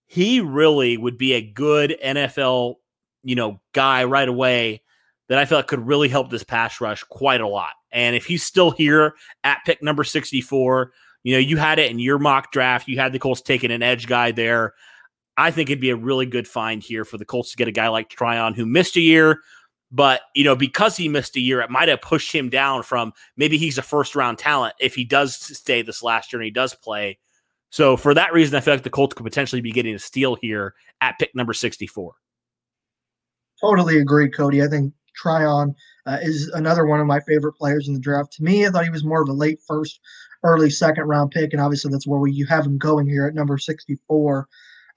he 0.07 0.41
really 0.41 0.97
would 0.97 1.19
be 1.19 1.33
a 1.33 1.43
good 1.43 1.97
NFL, 2.05 2.77
you 3.25 3.35
know, 3.35 3.61
guy 3.73 4.05
right 4.05 4.29
away 4.29 4.83
that 5.29 5.39
I 5.39 5.47
feel 5.47 5.59
like 5.59 5.67
could 5.67 5.87
really 5.87 6.09
help 6.09 6.31
this 6.31 6.45
pass 6.45 6.81
rush 6.81 7.03
quite 7.05 7.41
a 7.41 7.49
lot. 7.49 7.73
And 7.91 8.15
if 8.15 8.27
he's 8.27 8.43
still 8.43 8.71
here 8.71 9.15
at 9.43 9.65
pick 9.65 9.83
number 9.83 10.05
64, 10.05 10.93
you 11.23 11.33
know, 11.33 11.39
you 11.39 11.57
had 11.57 11.79
it 11.79 11.91
in 11.91 11.99
your 11.99 12.19
mock 12.19 12.53
draft, 12.53 12.87
you 12.87 12.99
had 12.99 13.13
the 13.13 13.19
Colts 13.19 13.41
taking 13.41 13.71
an 13.71 13.83
edge 13.83 14.07
guy 14.07 14.31
there. 14.31 14.75
I 15.37 15.51
think 15.51 15.71
it'd 15.71 15.81
be 15.81 15.91
a 15.91 15.97
really 15.97 16.27
good 16.27 16.47
find 16.47 16.83
here 16.83 17.05
for 17.05 17.17
the 17.17 17.25
Colts 17.25 17.51
to 17.53 17.57
get 17.57 17.67
a 17.67 17.73
guy 17.73 17.89
like 17.89 18.11
Tryon 18.11 18.55
who 18.55 18.67
missed 18.67 18.97
a 18.97 19.01
year, 19.01 19.41
but, 19.91 20.21
you 20.35 20.45
know, 20.45 20.55
because 20.55 20.97
he 20.97 21.09
missed 21.09 21.37
a 21.37 21.41
year, 21.41 21.61
it 21.61 21.71
might 21.71 21.89
have 21.89 22.03
pushed 22.03 22.33
him 22.33 22.51
down 22.51 22.83
from 22.83 23.13
maybe 23.37 23.57
he's 23.57 23.79
a 23.79 23.83
first 23.83 24.15
round 24.15 24.39
talent 24.39 24.75
if 24.79 24.95
he 24.95 25.05
does 25.05 25.35
stay 25.35 25.83
this 25.83 26.03
last 26.03 26.33
year 26.33 26.41
and 26.41 26.45
he 26.45 26.51
does 26.51 26.75
play. 26.75 27.19
So 27.75 27.97
for 27.97 28.15
that 28.15 28.33
reason, 28.33 28.55
I 28.55 28.61
feel 28.61 28.73
like 28.73 28.85
the 28.85 28.89
Colts 28.89 29.15
could 29.15 29.25
potentially 29.25 29.61
be 29.61 29.73
getting 29.73 29.97
a 29.97 29.99
steal 29.99 30.37
here 30.41 30.75
at 31.01 31.19
pick 31.19 31.35
number 31.35 31.53
64. 31.53 32.15
Totally 33.61 33.99
agree, 33.99 34.31
Cody. 34.31 34.63
I 34.63 34.69
think 34.69 34.95
Tryon 35.17 35.75
uh, 36.07 36.19
is 36.23 36.47
another 36.51 36.87
one 36.87 37.01
of 37.01 37.09
my 37.09 37.19
favorite 37.27 37.55
players 37.55 37.89
in 37.89 37.95
the 37.95 37.99
draft. 37.99 38.33
To 38.35 38.45
me, 38.45 38.65
I 38.65 38.71
thought 38.71 38.85
he 38.85 38.91
was 38.91 39.03
more 39.03 39.23
of 39.23 39.29
a 39.29 39.33
late 39.33 39.59
first, 39.67 39.99
early 40.45 40.71
second 40.71 41.09
round 41.09 41.33
pick, 41.33 41.53
and 41.53 41.61
obviously 41.61 41.91
that's 41.91 42.07
where 42.07 42.21
we, 42.21 42.31
you 42.31 42.47
have 42.47 42.65
him 42.65 42.79
going 42.79 43.09
here 43.09 43.27
at 43.27 43.35
number 43.35 43.59
64. 43.59 44.47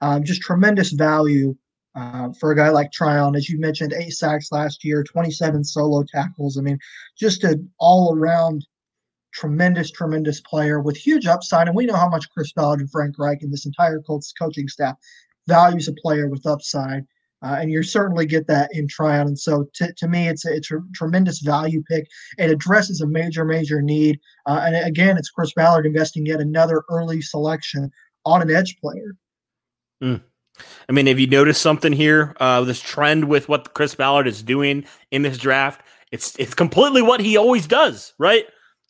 Um, 0.00 0.22
just 0.22 0.42
tremendous 0.42 0.92
value 0.92 1.56
Uh, 1.96 2.28
for 2.38 2.52
a 2.52 2.56
guy 2.56 2.68
like 2.68 2.92
Tryon, 2.92 3.34
as 3.34 3.48
you 3.48 3.58
mentioned, 3.58 3.92
eight 3.92 4.12
sacks 4.12 4.52
last 4.52 4.84
year, 4.84 5.02
27 5.02 5.64
solo 5.64 6.04
tackles. 6.04 6.56
I 6.56 6.60
mean, 6.60 6.78
just 7.18 7.42
an 7.42 7.68
all 7.80 8.14
around 8.14 8.64
tremendous, 9.32 9.90
tremendous 9.90 10.40
player 10.40 10.80
with 10.80 10.96
huge 10.96 11.26
upside. 11.26 11.68
And 11.68 11.76
we 11.76 11.86
know 11.86 11.96
how 11.96 12.08
much 12.08 12.30
Chris 12.30 12.52
Ballard 12.52 12.80
and 12.80 12.90
Frank 12.90 13.16
Reich 13.18 13.42
and 13.42 13.52
this 13.52 13.66
entire 13.66 14.00
Colts 14.00 14.32
coaching 14.32 14.68
staff 14.68 14.96
values 15.46 15.88
a 15.88 15.92
player 15.92 16.28
with 16.28 16.46
upside. 16.46 17.04
Uh, 17.40 17.56
and 17.60 17.70
you 17.70 17.82
certainly 17.82 18.26
get 18.26 18.48
that 18.48 18.68
in 18.72 18.88
Tryon. 18.88 19.28
And 19.28 19.38
so 19.38 19.68
to, 19.74 19.92
to 19.92 20.08
me, 20.08 20.28
it's 20.28 20.44
a, 20.44 20.54
it's 20.54 20.70
a 20.72 20.80
tremendous 20.92 21.38
value 21.38 21.82
pick. 21.88 22.08
It 22.36 22.50
addresses 22.50 23.00
a 23.00 23.06
major, 23.06 23.44
major 23.44 23.80
need. 23.80 24.18
Uh, 24.46 24.62
and 24.64 24.74
again, 24.74 25.16
it's 25.16 25.30
Chris 25.30 25.52
Ballard 25.54 25.86
investing 25.86 26.26
yet 26.26 26.40
another 26.40 26.82
early 26.90 27.22
selection 27.22 27.90
on 28.24 28.42
an 28.42 28.50
edge 28.50 28.76
player. 28.80 29.14
Mm. 30.02 30.20
I 30.88 30.92
mean, 30.92 31.06
have 31.06 31.20
you 31.20 31.28
noticed 31.28 31.62
something 31.62 31.92
here? 31.92 32.34
Uh, 32.40 32.62
this 32.62 32.80
trend 32.80 33.28
with 33.28 33.48
what 33.48 33.74
Chris 33.74 33.94
Ballard 33.94 34.26
is 34.26 34.42
doing 34.42 34.84
in 35.12 35.22
this 35.22 35.38
draft. 35.38 35.82
It's 36.10 36.34
it's 36.36 36.54
completely 36.54 37.02
what 37.02 37.20
he 37.20 37.36
always 37.36 37.66
does, 37.66 38.14
right? 38.18 38.46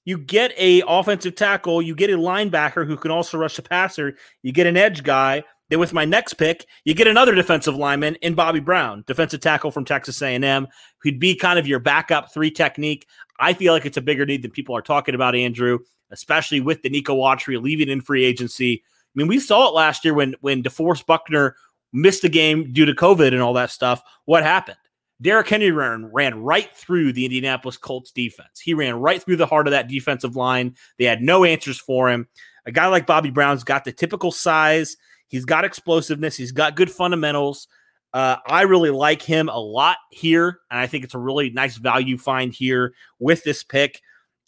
You 0.08 0.16
get 0.16 0.54
a 0.56 0.82
offensive 0.88 1.34
tackle, 1.34 1.82
you 1.82 1.94
get 1.94 2.08
a 2.08 2.16
linebacker 2.16 2.86
who 2.86 2.96
can 2.96 3.10
also 3.10 3.36
rush 3.36 3.56
the 3.56 3.62
passer, 3.62 4.16
you 4.42 4.52
get 4.52 4.66
an 4.66 4.74
edge 4.74 5.02
guy. 5.02 5.44
Then 5.68 5.80
with 5.80 5.92
my 5.92 6.06
next 6.06 6.32
pick, 6.38 6.64
you 6.86 6.94
get 6.94 7.06
another 7.06 7.34
defensive 7.34 7.76
lineman 7.76 8.14
in 8.22 8.32
Bobby 8.32 8.60
Brown, 8.60 9.04
defensive 9.06 9.40
tackle 9.40 9.70
from 9.70 9.84
Texas 9.84 10.22
A&M, 10.22 10.66
who'd 11.02 11.20
be 11.20 11.34
kind 11.34 11.58
of 11.58 11.66
your 11.66 11.78
backup 11.78 12.32
three 12.32 12.50
technique. 12.50 13.06
I 13.38 13.52
feel 13.52 13.74
like 13.74 13.84
it's 13.84 13.98
a 13.98 14.00
bigger 14.00 14.24
need 14.24 14.40
than 14.40 14.50
people 14.50 14.74
are 14.74 14.80
talking 14.80 15.14
about, 15.14 15.34
Andrew, 15.34 15.80
especially 16.10 16.62
with 16.62 16.80
Denico 16.80 17.16
Autry 17.16 17.62
leaving 17.62 17.90
in 17.90 18.00
free 18.00 18.24
agency. 18.24 18.82
I 18.82 19.12
mean, 19.14 19.28
we 19.28 19.38
saw 19.38 19.68
it 19.68 19.74
last 19.74 20.06
year 20.06 20.14
when 20.14 20.36
when 20.40 20.62
DeForest 20.62 21.04
Buckner 21.04 21.54
missed 21.92 22.22
the 22.22 22.30
game 22.30 22.72
due 22.72 22.86
to 22.86 22.94
COVID 22.94 23.34
and 23.34 23.42
all 23.42 23.52
that 23.52 23.70
stuff. 23.70 24.00
What 24.24 24.42
happened? 24.42 24.78
Derrick 25.20 25.48
Henry 25.48 25.72
ran, 25.72 26.06
ran 26.12 26.42
right 26.42 26.74
through 26.76 27.12
the 27.12 27.24
Indianapolis 27.24 27.76
Colts 27.76 28.12
defense. 28.12 28.60
He 28.60 28.74
ran 28.74 28.94
right 28.94 29.22
through 29.22 29.36
the 29.36 29.46
heart 29.46 29.66
of 29.66 29.72
that 29.72 29.88
defensive 29.88 30.36
line. 30.36 30.76
They 30.98 31.04
had 31.04 31.22
no 31.22 31.44
answers 31.44 31.78
for 31.78 32.08
him. 32.08 32.28
A 32.66 32.72
guy 32.72 32.86
like 32.86 33.06
Bobby 33.06 33.30
Brown's 33.30 33.64
got 33.64 33.84
the 33.84 33.92
typical 33.92 34.30
size. 34.30 34.96
He's 35.26 35.44
got 35.44 35.64
explosiveness. 35.64 36.36
He's 36.36 36.52
got 36.52 36.76
good 36.76 36.90
fundamentals. 36.90 37.66
Uh, 38.12 38.36
I 38.46 38.62
really 38.62 38.90
like 38.90 39.20
him 39.20 39.48
a 39.48 39.58
lot 39.58 39.98
here, 40.10 40.60
and 40.70 40.80
I 40.80 40.86
think 40.86 41.04
it's 41.04 41.14
a 41.14 41.18
really 41.18 41.50
nice 41.50 41.76
value 41.76 42.16
find 42.16 42.52
here 42.52 42.94
with 43.18 43.44
this 43.44 43.62
pick. 43.62 44.00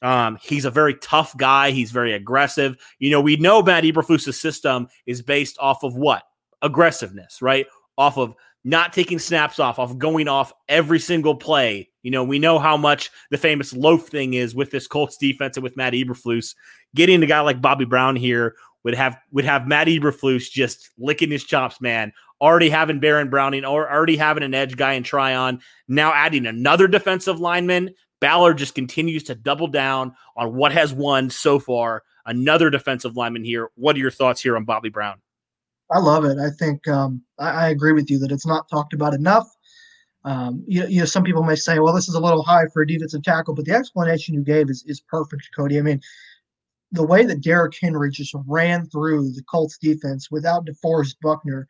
Um, 0.03 0.39
he's 0.41 0.65
a 0.65 0.71
very 0.71 0.95
tough 0.95 1.37
guy. 1.37 1.73
He's 1.73 1.91
very 1.91 2.15
aggressive. 2.15 2.77
You 2.99 3.11
know, 3.11 3.21
we 3.21 3.37
know 3.37 3.62
Matt 3.62 3.85
Eberflus's 3.85 4.41
system 4.41 4.89
is 5.05 5.21
based 5.21 5.59
off 5.61 5.83
of 5.83 5.95
what? 5.95 6.23
Aggressiveness, 6.62 7.43
right? 7.43 7.67
Off 7.99 8.17
of 8.17 8.35
not 8.64 8.93
taking 8.93 9.19
snaps 9.19 9.59
off, 9.59 9.79
off 9.79 9.97
going 9.97 10.29
off 10.29 10.52
every 10.69 10.99
single 10.99 11.35
play. 11.35 11.88
You 12.02 12.11
know, 12.11 12.25
we 12.25 12.38
know 12.38 12.59
how 12.59 12.76
much 12.76 13.11
the 13.31 13.38
famous 13.38 13.73
loaf 13.73 14.09
thing 14.09 14.35
is 14.35 14.55
with 14.55 14.71
this 14.71 14.87
Colts 14.87 15.17
defense 15.17 15.57
and 15.57 15.64
with 15.64 15.76
Matt 15.76 15.93
Eberflus. 15.93 16.55
Getting 16.95 17.23
a 17.23 17.26
guy 17.26 17.40
like 17.40 17.61
Bobby 17.61 17.85
Brown 17.85 18.17
here 18.17 18.55
would 18.85 18.95
have 18.95 19.19
would 19.31 19.45
have 19.45 19.67
Matt 19.67 19.87
Eberflus 19.87 20.50
just 20.50 20.90
licking 20.99 21.31
his 21.31 21.45
chops, 21.45 21.81
man. 21.81 22.12
Already 22.40 22.71
having 22.71 23.00
Baron 23.00 23.29
Browning, 23.29 23.67
or 23.67 23.90
already 23.90 24.17
having 24.17 24.43
an 24.43 24.55
edge 24.55 24.76
guy 24.76 24.95
in 24.95 25.02
Tryon, 25.02 25.61
now 25.88 26.12
adding 26.14 26.47
another 26.47 26.88
defensive 26.88 27.38
lineman. 27.38 27.90
Ballard 28.21 28.59
just 28.59 28.75
continues 28.75 29.25
to 29.25 29.35
double 29.35 29.67
down 29.67 30.14
on 30.37 30.55
what 30.55 30.73
has 30.73 30.93
won 30.93 31.31
so 31.31 31.59
far. 31.59 32.02
Another 32.26 32.71
defensive 32.71 33.17
lineman 33.17 33.45
here. 33.45 33.71
What 33.76 33.97
are 33.97 33.99
your 33.99 34.11
thoughts 34.11 34.43
here 34.43 34.57
on 34.57 34.64
Bobby 34.64 34.90
Brown? 34.90 35.21
I 35.90 35.99
love 35.99 36.25
it. 36.25 36.38
I 36.38 36.50
think 36.50 36.87
um, 36.88 37.23
I, 37.38 37.50
I, 37.50 37.68
agree 37.70 37.92
with 37.92 38.11
you 38.11 38.18
that 38.20 38.30
it's 38.30 38.47
not 38.47 38.68
talked 38.68 38.92
about 38.92 39.12
enough. 39.12 39.49
Um, 40.25 40.64
you, 40.66 40.87
you, 40.87 41.00
know, 41.00 41.04
some 41.04 41.25
people 41.25 41.42
may 41.42 41.56
say, 41.56 41.78
"Well, 41.78 41.94
this 41.94 42.09
is 42.09 42.14
a 42.14 42.20
little 42.20 42.42
high 42.42 42.66
for 42.73 42.82
a 42.82 42.87
defensive 42.87 43.23
tackle," 43.23 43.54
but 43.54 43.64
the 43.64 43.75
explanation 43.75 44.35
you 44.35 44.42
gave 44.42 44.70
is 44.70 44.85
is 44.87 45.00
perfect, 45.00 45.49
Cody. 45.56 45.78
I 45.78 45.82
mean, 45.82 46.00
the 46.92 47.06
way 47.06 47.25
that 47.25 47.42
Derrick 47.42 47.75
Henry 47.80 48.11
just 48.11 48.35
ran 48.47 48.87
through 48.87 49.32
the 49.32 49.42
Colts 49.50 49.78
defense 49.78 50.30
without 50.30 50.66
DeForest 50.66 51.16
Buckner 51.23 51.66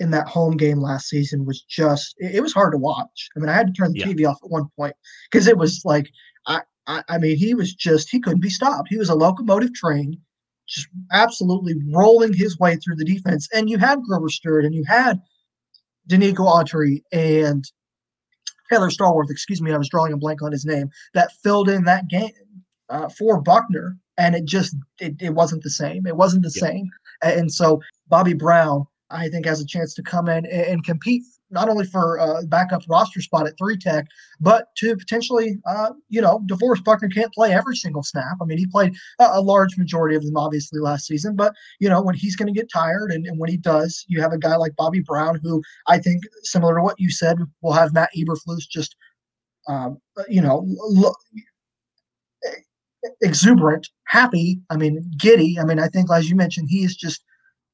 in 0.00 0.10
that 0.10 0.28
home 0.28 0.56
game 0.56 0.78
last 0.78 1.08
season 1.08 1.44
was 1.44 1.62
just 1.62 2.14
it, 2.18 2.36
it 2.36 2.40
was 2.42 2.52
hard 2.52 2.72
to 2.72 2.78
watch. 2.78 3.28
I 3.36 3.40
mean, 3.40 3.48
I 3.48 3.54
had 3.54 3.68
to 3.68 3.72
turn 3.72 3.92
the 3.92 4.00
yeah. 4.00 4.06
TV 4.06 4.28
off 4.28 4.38
at 4.42 4.50
one 4.50 4.68
point 4.76 4.94
because 5.30 5.46
it 5.46 5.56
was 5.56 5.82
like 5.84 6.10
I, 6.46 6.60
I 6.86 7.02
I 7.08 7.18
mean, 7.18 7.36
he 7.36 7.54
was 7.54 7.74
just 7.74 8.10
he 8.10 8.20
couldn't 8.20 8.42
be 8.42 8.50
stopped. 8.50 8.88
He 8.90 8.98
was 8.98 9.08
a 9.08 9.14
locomotive 9.14 9.72
train 9.74 10.20
just 10.68 10.88
absolutely 11.12 11.74
rolling 11.92 12.32
his 12.32 12.58
way 12.58 12.76
through 12.76 12.96
the 12.96 13.04
defense. 13.04 13.48
And 13.52 13.68
you 13.68 13.78
had 13.78 14.02
Grover 14.02 14.28
Stewart 14.28 14.64
and 14.64 14.74
you 14.74 14.84
had 14.86 15.20
Denico 16.08 16.46
Autry 16.46 17.02
and 17.12 17.64
Taylor 18.70 18.88
Stallworth, 18.88 19.30
excuse 19.30 19.60
me, 19.60 19.72
I 19.72 19.78
was 19.78 19.88
drawing 19.88 20.12
a 20.12 20.16
blank 20.16 20.42
on 20.42 20.52
his 20.52 20.64
name, 20.64 20.88
that 21.14 21.32
filled 21.42 21.68
in 21.68 21.84
that 21.84 22.08
game 22.08 22.32
uh, 22.88 23.08
for 23.08 23.40
Buckner. 23.40 23.96
And 24.18 24.34
it 24.34 24.44
just 24.44 24.76
it, 25.00 25.14
it 25.20 25.34
wasn't 25.34 25.62
the 25.62 25.70
same. 25.70 26.06
It 26.06 26.16
wasn't 26.16 26.42
the 26.42 26.50
same. 26.50 26.88
And 27.22 27.52
so 27.52 27.80
Bobby 28.08 28.34
Brown, 28.34 28.86
I 29.10 29.28
think, 29.28 29.46
has 29.46 29.60
a 29.60 29.66
chance 29.66 29.94
to 29.94 30.02
come 30.02 30.28
in 30.28 30.44
and, 30.46 30.66
and 30.66 30.84
compete 30.84 31.22
not 31.52 31.68
only 31.68 31.84
for 31.84 32.16
a 32.16 32.42
backup 32.46 32.82
roster 32.88 33.20
spot 33.20 33.46
at 33.46 33.56
three 33.58 33.76
tech, 33.76 34.06
but 34.40 34.74
to 34.76 34.96
potentially, 34.96 35.58
uh, 35.66 35.90
you 36.08 36.20
know, 36.20 36.40
DeForest 36.46 36.84
Buckner 36.84 37.08
can't 37.08 37.32
play 37.32 37.52
every 37.52 37.76
single 37.76 38.02
snap. 38.02 38.36
I 38.40 38.44
mean, 38.44 38.58
he 38.58 38.66
played 38.66 38.94
a, 39.18 39.28
a 39.34 39.40
large 39.40 39.76
majority 39.76 40.16
of 40.16 40.24
them 40.24 40.36
obviously 40.36 40.80
last 40.80 41.06
season, 41.06 41.36
but 41.36 41.54
you 41.78 41.88
know, 41.88 42.02
when 42.02 42.14
he's 42.14 42.36
going 42.36 42.52
to 42.52 42.58
get 42.58 42.70
tired 42.72 43.12
and, 43.12 43.26
and, 43.26 43.38
when 43.38 43.50
he 43.50 43.56
does, 43.56 44.04
you 44.08 44.20
have 44.20 44.32
a 44.32 44.38
guy 44.38 44.56
like 44.56 44.76
Bobby 44.76 45.00
Brown, 45.00 45.40
who 45.42 45.62
I 45.88 45.98
think, 45.98 46.22
similar 46.42 46.76
to 46.76 46.82
what 46.82 47.00
you 47.00 47.10
said, 47.10 47.38
will 47.60 47.72
have 47.72 47.92
Matt 47.92 48.10
Eberflus 48.16 48.68
just, 48.70 48.94
um, 49.68 49.98
you 50.28 50.40
know, 50.40 50.64
look 50.66 51.16
exuberant, 53.20 53.88
happy. 54.04 54.60
I 54.70 54.76
mean, 54.76 55.10
giddy. 55.16 55.58
I 55.58 55.64
mean, 55.64 55.78
I 55.78 55.88
think, 55.88 56.10
as 56.10 56.30
you 56.30 56.36
mentioned, 56.36 56.68
he 56.70 56.84
is 56.84 56.96
just 56.96 57.24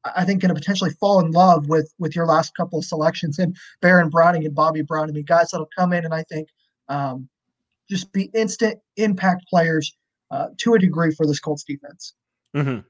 I 0.05 0.25
think 0.25 0.40
going 0.40 0.55
to 0.55 0.59
potentially 0.59 0.90
fall 1.00 1.21
in 1.21 1.33
love 1.33 1.69
with 1.69 1.93
with 1.99 2.14
your 2.14 2.26
last 2.26 2.55
couple 2.57 2.78
of 2.78 2.85
selections 2.85 3.38
and 3.38 3.57
Baron 3.81 4.09
Browning 4.09 4.45
and 4.45 4.55
Bobby 4.55 4.83
Brown. 4.83 5.09
I 5.09 5.12
mean, 5.12 5.25
guys 5.25 5.50
that'll 5.50 5.69
come 5.76 5.93
in 5.93 6.05
and 6.05 6.14
I 6.14 6.23
think 6.25 6.49
um, 6.88 7.28
just 7.90 8.12
be 8.12 8.31
instant 8.35 8.78
impact 8.97 9.49
players 9.49 9.97
uh, 10.31 10.49
to 10.59 10.75
a 10.75 10.78
degree 10.78 11.12
for 11.14 11.26
this 11.26 11.40
Colts 11.40 11.64
defense. 11.64 12.14
Mm-hmm. 12.55 12.81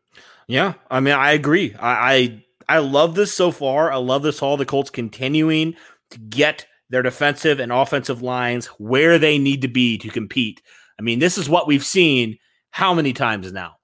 Yeah, 0.47 0.75
I 0.91 1.01
mean, 1.01 1.15
I 1.15 1.33
agree. 1.33 1.75
I, 1.75 2.15
I 2.15 2.45
I 2.69 2.79
love 2.79 3.15
this 3.15 3.33
so 3.33 3.51
far. 3.51 3.91
I 3.91 3.97
love 3.97 4.23
this 4.23 4.43
all 4.43 4.57
the 4.57 4.67
Colts 4.67 4.91
continuing 4.91 5.75
to 6.11 6.19
get 6.19 6.67
their 6.91 7.03
defensive 7.03 7.61
and 7.61 7.73
offensive 7.73 8.23
lines 8.23 8.67
where 8.79 9.19
they 9.19 9.39
need 9.39 9.63
to 9.63 9.69
be 9.69 9.99
to 9.99 10.09
compete. 10.09 10.63
I 10.99 11.03
mean, 11.03 11.19
this 11.19 11.39
is 11.39 11.49
what 11.49 11.67
we've 11.67 11.85
seen 11.85 12.39
how 12.71 12.95
many 12.95 13.13
times 13.13 13.53
now? 13.53 13.78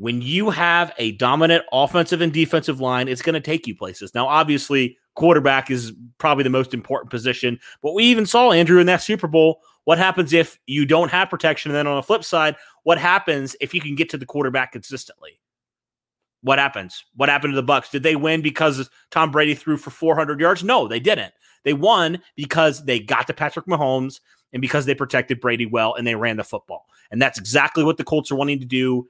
When 0.00 0.22
you 0.22 0.48
have 0.48 0.94
a 0.96 1.12
dominant 1.12 1.62
offensive 1.72 2.22
and 2.22 2.32
defensive 2.32 2.80
line, 2.80 3.06
it's 3.06 3.20
going 3.20 3.34
to 3.34 3.40
take 3.40 3.66
you 3.66 3.74
places. 3.74 4.14
Now, 4.14 4.26
obviously, 4.26 4.96
quarterback 5.14 5.70
is 5.70 5.92
probably 6.16 6.42
the 6.42 6.48
most 6.48 6.72
important 6.72 7.10
position, 7.10 7.60
but 7.82 7.92
we 7.92 8.04
even 8.04 8.24
saw 8.24 8.50
Andrew 8.50 8.80
in 8.80 8.86
that 8.86 9.02
Super 9.02 9.28
Bowl. 9.28 9.60
What 9.84 9.98
happens 9.98 10.32
if 10.32 10.58
you 10.66 10.86
don't 10.86 11.10
have 11.10 11.28
protection? 11.28 11.70
And 11.70 11.76
then 11.76 11.86
on 11.86 11.96
the 11.96 12.02
flip 12.02 12.24
side, 12.24 12.56
what 12.84 12.96
happens 12.96 13.54
if 13.60 13.74
you 13.74 13.82
can 13.82 13.94
get 13.94 14.08
to 14.08 14.16
the 14.16 14.24
quarterback 14.24 14.72
consistently? 14.72 15.38
What 16.40 16.58
happens? 16.58 17.04
What 17.14 17.28
happened 17.28 17.52
to 17.52 17.56
the 17.56 17.62
Bucks? 17.62 17.90
Did 17.90 18.02
they 18.02 18.16
win 18.16 18.40
because 18.40 18.88
Tom 19.10 19.30
Brady 19.30 19.54
threw 19.54 19.76
for 19.76 19.90
400 19.90 20.40
yards? 20.40 20.64
No, 20.64 20.88
they 20.88 21.00
didn't. 21.00 21.34
They 21.64 21.74
won 21.74 22.22
because 22.36 22.86
they 22.86 23.00
got 23.00 23.26
to 23.26 23.34
Patrick 23.34 23.66
Mahomes 23.66 24.20
and 24.54 24.62
because 24.62 24.86
they 24.86 24.94
protected 24.94 25.42
Brady 25.42 25.66
well 25.66 25.94
and 25.94 26.06
they 26.06 26.14
ran 26.14 26.38
the 26.38 26.44
football. 26.44 26.86
And 27.10 27.20
that's 27.20 27.38
exactly 27.38 27.84
what 27.84 27.98
the 27.98 28.04
Colts 28.04 28.30
are 28.30 28.36
wanting 28.36 28.60
to 28.60 28.64
do 28.64 29.06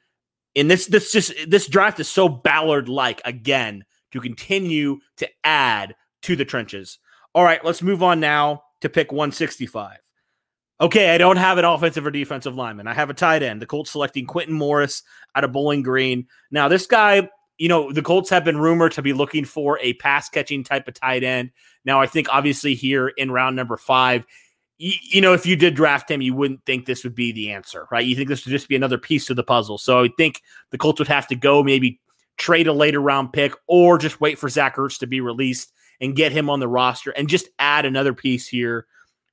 and 0.57 0.71
this 0.71 0.87
this 0.87 1.12
just 1.12 1.33
this 1.47 1.66
draft 1.66 2.00
is 2.00 2.09
so 2.09 2.28
Ballard 2.28 2.88
like 2.88 3.21
again 3.25 3.85
to 4.12 4.21
continue 4.21 4.99
to 5.19 5.28
add 5.45 5.95
to 6.23 6.37
the 6.37 6.45
trenches. 6.45 6.99
All 7.35 7.45
right, 7.45 7.64
let's 7.64 7.83
move 7.83 8.02
on 8.02 8.21
now 8.21 8.64
to 8.80 8.88
pick 8.88 9.12
165. 9.12 9.99
Okay, 10.80 11.14
I 11.14 11.19
don't 11.19 11.37
have 11.37 11.59
an 11.59 11.64
offensive 11.64 12.07
or 12.07 12.11
defensive 12.11 12.57
lineman. 12.57 12.87
I 12.87 12.95
have 12.95 13.11
a 13.11 13.14
tight 13.14 13.42
end. 13.42 13.61
The 13.61 13.66
Colts 13.66 13.90
selecting 13.90 14.26
Quintin 14.26 14.54
Morris 14.54 15.02
out 15.35 15.45
of 15.45 15.52
Bowling 15.52 15.83
Green. 15.83 16.26
Now, 16.50 16.69
this 16.69 16.87
guy, 16.87 17.28
you 17.59 17.69
know, 17.69 17.92
the 17.92 18.02
Colts 18.02 18.30
have 18.30 18.45
been 18.45 18.57
rumored 18.57 18.92
to 18.92 19.02
be 19.02 19.12
looking 19.12 19.45
for 19.45 19.78
a 19.80 19.92
pass 19.95 20.30
catching 20.30 20.64
type 20.64 20.88
of 20.88 20.95
tight 20.95 21.23
end. 21.23 21.50
Now, 21.85 22.00
I 22.00 22.07
think 22.07 22.28
obviously 22.33 22.75
here 22.75 23.09
in 23.09 23.30
round 23.30 23.57
number 23.57 23.76
five, 23.76 24.25
you, 24.81 24.95
you, 25.03 25.21
know, 25.21 25.35
if 25.35 25.45
you 25.45 25.57
did 25.57 25.75
draft 25.75 26.11
him, 26.11 26.23
you 26.23 26.35
wouldn't 26.35 26.65
think 26.65 26.87
this 26.87 27.05
would 27.05 27.15
be 27.15 27.33
the 27.33 27.53
answer, 27.53 27.87
right? 27.93 28.07
You 28.07 28.17
think 28.17 28.31
this 28.31 28.47
would 28.47 28.51
just 28.51 28.69
be 28.69 28.77
another 28.77 28.97
piece 28.97 29.27
to 29.27 29.35
the 29.35 29.45
puzzle. 29.45 29.77
So 29.77 30.03
I 30.03 30.09
think 30.17 30.41
the 30.71 30.79
Colts 30.79 30.99
would 30.99 31.09
have 31.09 31.29
to 31.29 31.37
go 31.37 31.63
maybe 31.63 32.01
trade 32.39 32.67
a 32.67 32.73
later 32.73 32.99
round 32.99 33.35
pick 33.35 33.53
or 33.67 33.99
just 33.99 34.23
wait 34.23 34.39
for 34.39 34.49
Zach 34.49 34.77
Ertz 34.77 34.99
to 35.01 35.07
be 35.07 35.21
released 35.21 35.71
and 36.01 36.17
get 36.17 36.33
him 36.33 36.49
on 36.49 36.61
the 36.61 36.69
roster 36.69 37.11
and 37.11 37.29
just 37.29 37.51
add 37.59 37.85
another 37.85 38.15
piece 38.15 38.49
here 38.49 38.87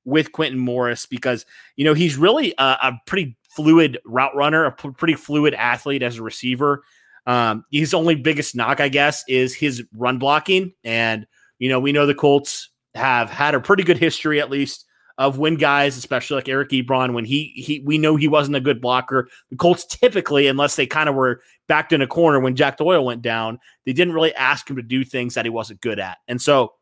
with 0.04 0.32
Quintin 0.32 0.58
Morris 0.58 1.06
because, 1.06 1.46
you 1.76 1.84
know, 1.86 1.94
he's 1.94 2.18
really 2.18 2.52
a, 2.58 2.62
a 2.62 3.00
pretty 3.06 3.34
fluid 3.48 3.98
route 4.04 4.36
runner, 4.36 4.66
a 4.66 4.72
p- 4.72 4.90
pretty 4.90 5.14
fluid 5.14 5.54
athlete 5.54 6.02
as 6.02 6.18
a 6.18 6.22
receiver. 6.22 6.82
Um, 7.26 7.64
his 7.72 7.94
only 7.94 8.16
biggest 8.16 8.54
knock, 8.54 8.80
I 8.80 8.90
guess, 8.90 9.24
is 9.28 9.54
his 9.54 9.82
run 9.96 10.18
blocking. 10.18 10.74
And, 10.84 11.26
you 11.58 11.70
know, 11.70 11.80
we 11.80 11.92
know 11.92 12.04
the 12.04 12.14
Colts 12.14 12.68
have 12.94 13.30
had 13.30 13.54
a 13.54 13.60
pretty 13.60 13.82
good 13.82 13.98
history, 13.98 14.42
at 14.42 14.50
least, 14.50 14.84
of 15.18 15.36
when 15.36 15.56
guys, 15.56 15.96
especially 15.96 16.36
like 16.36 16.48
Eric 16.48 16.70
Ebron, 16.70 17.12
when 17.12 17.24
he 17.24 17.52
he 17.56 17.80
we 17.80 17.98
know 17.98 18.16
he 18.16 18.28
wasn't 18.28 18.56
a 18.56 18.60
good 18.60 18.80
blocker. 18.80 19.28
The 19.50 19.56
Colts 19.56 19.84
typically, 19.84 20.46
unless 20.46 20.76
they 20.76 20.86
kind 20.86 21.08
of 21.08 21.16
were 21.16 21.42
backed 21.66 21.92
in 21.92 22.00
a 22.00 22.06
corner 22.06 22.40
when 22.40 22.56
Jack 22.56 22.78
Doyle 22.78 23.04
went 23.04 23.20
down, 23.20 23.58
they 23.84 23.92
didn't 23.92 24.14
really 24.14 24.34
ask 24.34 24.70
him 24.70 24.76
to 24.76 24.82
do 24.82 25.04
things 25.04 25.34
that 25.34 25.44
he 25.44 25.50
wasn't 25.50 25.80
good 25.80 25.98
at. 25.98 26.18
And 26.28 26.40
so 26.40 26.74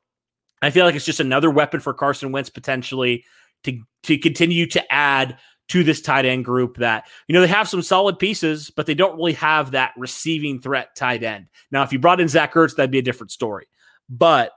I 0.60 0.70
feel 0.70 0.84
like 0.84 0.94
it's 0.94 1.04
just 1.04 1.18
another 1.18 1.50
weapon 1.50 1.80
for 1.80 1.94
Carson 1.94 2.30
Wentz 2.30 2.50
potentially 2.50 3.24
to 3.64 3.80
to 4.04 4.18
continue 4.18 4.66
to 4.66 4.92
add 4.92 5.38
to 5.68 5.82
this 5.82 6.00
tight 6.00 6.24
end 6.24 6.44
group 6.44 6.76
that 6.76 7.08
you 7.26 7.32
know 7.32 7.40
they 7.40 7.46
have 7.48 7.68
some 7.68 7.82
solid 7.82 8.18
pieces, 8.18 8.70
but 8.70 8.84
they 8.84 8.94
don't 8.94 9.16
really 9.16 9.32
have 9.32 9.70
that 9.72 9.92
receiving 9.96 10.60
threat 10.60 10.94
tight 10.94 11.22
end. 11.22 11.46
Now, 11.70 11.82
if 11.82 11.92
you 11.92 11.98
brought 11.98 12.20
in 12.20 12.28
Zach 12.28 12.52
Ertz, 12.52 12.76
that'd 12.76 12.90
be 12.90 12.98
a 12.98 13.02
different 13.02 13.30
story. 13.30 13.66
But 14.08 14.52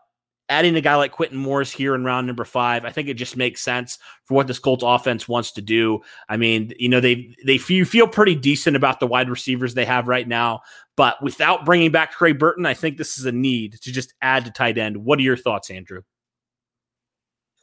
adding 0.50 0.76
a 0.76 0.82
guy 0.82 0.96
like 0.96 1.12
Quintin 1.12 1.38
Morris 1.38 1.72
here 1.72 1.94
in 1.96 2.04
round 2.04 2.28
number 2.28 2.44
five, 2.44 2.84
I 2.84 2.92
think 2.92 3.08
it 3.08 3.14
just 3.14 3.38
makes 3.38 3.62
sense 3.62 4.00
for 4.26 4.34
what 4.34 4.48
this 4.48 4.60
Colts 4.60 4.84
offense 4.86 5.28
wants 5.28 5.52
to 5.54 5.62
do. 5.62 6.02
I 6.28 6.38
mean, 6.38 6.74
you 6.78 6.90
know, 6.90 7.00
they 7.00 7.36
they 7.46 7.58
feel, 7.58 7.86
feel 7.86 8.08
pretty 8.08 8.36
decent 8.36 8.76
about 8.76 9.00
the 9.00 9.08
wide 9.08 9.30
receivers 9.30 9.74
they 9.74 9.86
have 9.86 10.08
right 10.08 10.28
now, 10.28 10.62
but 10.98 11.22
without 11.22 11.66
bringing 11.66 11.92
back 11.92 12.12
Trey 12.12 12.34
Burton, 12.34 12.66
I 12.66 12.74
think 12.74 12.98
this 12.98 13.18
is 13.18 13.26
a 13.26 13.32
need 13.32 13.74
to 13.82 13.92
just 13.92 14.14
add 14.22 14.46
to 14.46 14.52
tight 14.52 14.78
end. 14.78 14.98
What 14.98 15.20
are 15.20 15.24
your 15.24 15.38
thoughts, 15.38 15.70
Andrew? 15.70 16.02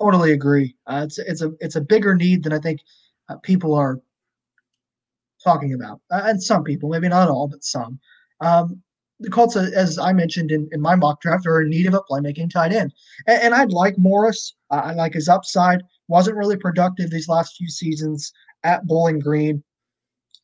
Totally 0.01 0.33
agree. 0.33 0.77
Uh, 0.87 1.03
it's 1.05 1.19
it's 1.19 1.43
a 1.43 1.53
it's 1.61 1.77
a 1.77 1.81
bigger 1.81 2.15
need 2.15 2.45
than 2.45 2.53
I 2.53 2.59
think 2.59 2.81
uh, 3.29 3.37
people 3.43 3.75
are 3.75 4.01
talking 5.43 5.75
about, 5.75 6.01
uh, 6.11 6.23
and 6.25 6.43
some 6.43 6.65
people, 6.65 6.89
maybe 6.89 7.09
not 7.09 7.29
all, 7.29 7.49
but 7.49 7.65
some. 7.65 7.99
Um, 8.41 8.83
the 9.21 9.31
Colts, 9.31 9.57
as 9.57 9.99
I 9.99 10.13
mentioned 10.13 10.51
in, 10.51 10.69
in 10.73 10.81
my 10.81 10.95
mock 10.95 11.21
draft, 11.21 11.47
are 11.47 11.63
in 11.63 11.71
need 11.71 11.87
of 11.87 11.95
a 11.95 12.01
playmaking 12.01 12.51
tight 12.51 12.73
end. 12.73 12.93
And, 13.27 13.43
and 13.43 13.55
I'd 13.55 13.73
like 13.73 13.97
Morris. 13.97 14.55
I 14.71 14.93
like 14.93 15.15
his 15.15 15.29
upside. 15.29 15.83
Wasn't 16.09 16.37
really 16.37 16.57
productive 16.57 17.11
these 17.11 17.29
last 17.29 17.57
few 17.57 17.69
seasons 17.69 18.33
at 18.65 18.87
Bowling 18.87 19.19
Green. 19.19 19.63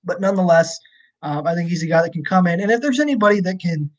But 0.04 0.20
nonetheless, 0.20 0.78
um, 1.22 1.46
I 1.46 1.54
think 1.54 1.68
he's 1.68 1.82
a 1.82 1.86
guy 1.86 2.02
that 2.02 2.12
can 2.12 2.24
come 2.24 2.46
in. 2.46 2.60
And 2.60 2.70
if 2.70 2.80
there's 2.80 3.00
anybody 3.00 3.40
that 3.40 3.60
can 3.60 3.90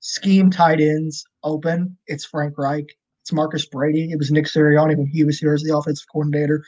scheme 0.00 0.50
tight 0.50 0.80
ends 0.80 1.24
open, 1.42 1.96
it's 2.06 2.24
Frank 2.24 2.58
Reich. 2.58 2.86
It's 3.22 3.32
Marcus 3.32 3.66
Brady. 3.66 4.10
It 4.10 4.18
was 4.18 4.30
Nick 4.30 4.46
Sirianni 4.46 4.96
when 4.96 5.06
he 5.06 5.24
was 5.24 5.38
here 5.38 5.54
as 5.54 5.62
the 5.62 5.76
offensive 5.76 6.06
coordinator 6.12 6.64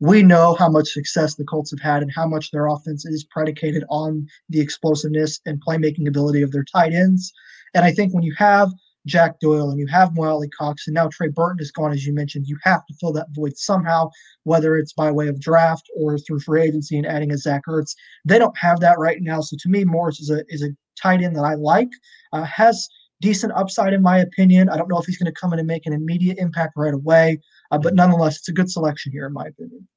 we 0.00 0.22
know 0.22 0.54
how 0.54 0.68
much 0.68 0.88
success 0.88 1.34
the 1.34 1.44
Colts 1.44 1.70
have 1.70 1.80
had 1.80 2.02
and 2.02 2.12
how 2.12 2.26
much 2.26 2.50
their 2.50 2.66
offense 2.66 3.04
is 3.04 3.24
predicated 3.24 3.84
on 3.88 4.26
the 4.48 4.60
explosiveness 4.60 5.40
and 5.46 5.62
playmaking 5.64 6.08
ability 6.08 6.42
of 6.42 6.52
their 6.52 6.64
tight 6.64 6.92
ends. 6.92 7.32
And 7.74 7.84
I 7.84 7.92
think 7.92 8.12
when 8.12 8.22
you 8.22 8.34
have 8.36 8.70
Jack 9.06 9.38
Doyle 9.40 9.70
and 9.70 9.78
you 9.78 9.86
have 9.88 10.14
Mo 10.14 10.22
Alie-Cox 10.22 10.86
and 10.86 10.94
now 10.94 11.08
Trey 11.08 11.28
Burton 11.28 11.60
is 11.60 11.70
gone, 11.70 11.92
as 11.92 12.06
you 12.06 12.12
mentioned, 12.12 12.46
you 12.46 12.58
have 12.62 12.84
to 12.86 12.94
fill 12.94 13.12
that 13.12 13.28
void 13.32 13.56
somehow, 13.56 14.10
whether 14.44 14.76
it's 14.76 14.92
by 14.92 15.10
way 15.10 15.28
of 15.28 15.40
draft 15.40 15.88
or 15.96 16.18
through 16.18 16.40
free 16.40 16.62
agency 16.62 16.96
and 16.96 17.06
adding 17.06 17.32
a 17.32 17.38
Zach 17.38 17.62
Ertz. 17.68 17.94
They 18.24 18.38
don't 18.38 18.56
have 18.56 18.80
that 18.80 18.98
right 18.98 19.20
now. 19.20 19.40
So 19.40 19.56
to 19.60 19.68
me, 19.68 19.84
Morris 19.84 20.20
is 20.20 20.30
a 20.30 20.44
is 20.48 20.62
a 20.62 20.74
tight 21.00 21.22
end 21.22 21.36
that 21.36 21.44
I 21.44 21.54
like. 21.54 21.90
Uh, 22.32 22.44
has 22.44 22.88
decent 23.20 23.52
upside 23.54 23.92
in 23.92 24.02
my 24.02 24.18
opinion. 24.18 24.68
I 24.68 24.76
don't 24.76 24.88
know 24.88 24.98
if 24.98 25.06
he's 25.06 25.18
going 25.18 25.32
to 25.32 25.40
come 25.40 25.52
in 25.52 25.58
and 25.58 25.68
make 25.68 25.86
an 25.86 25.92
immediate 25.92 26.38
impact 26.38 26.74
right 26.76 26.94
away. 26.94 27.40
Uh, 27.74 27.78
but 27.78 27.94
nonetheless, 27.94 28.36
it's 28.36 28.48
a 28.48 28.52
good 28.52 28.70
selection 28.70 29.10
here, 29.10 29.26
in 29.26 29.32
my 29.32 29.46
opinion. 29.46 29.88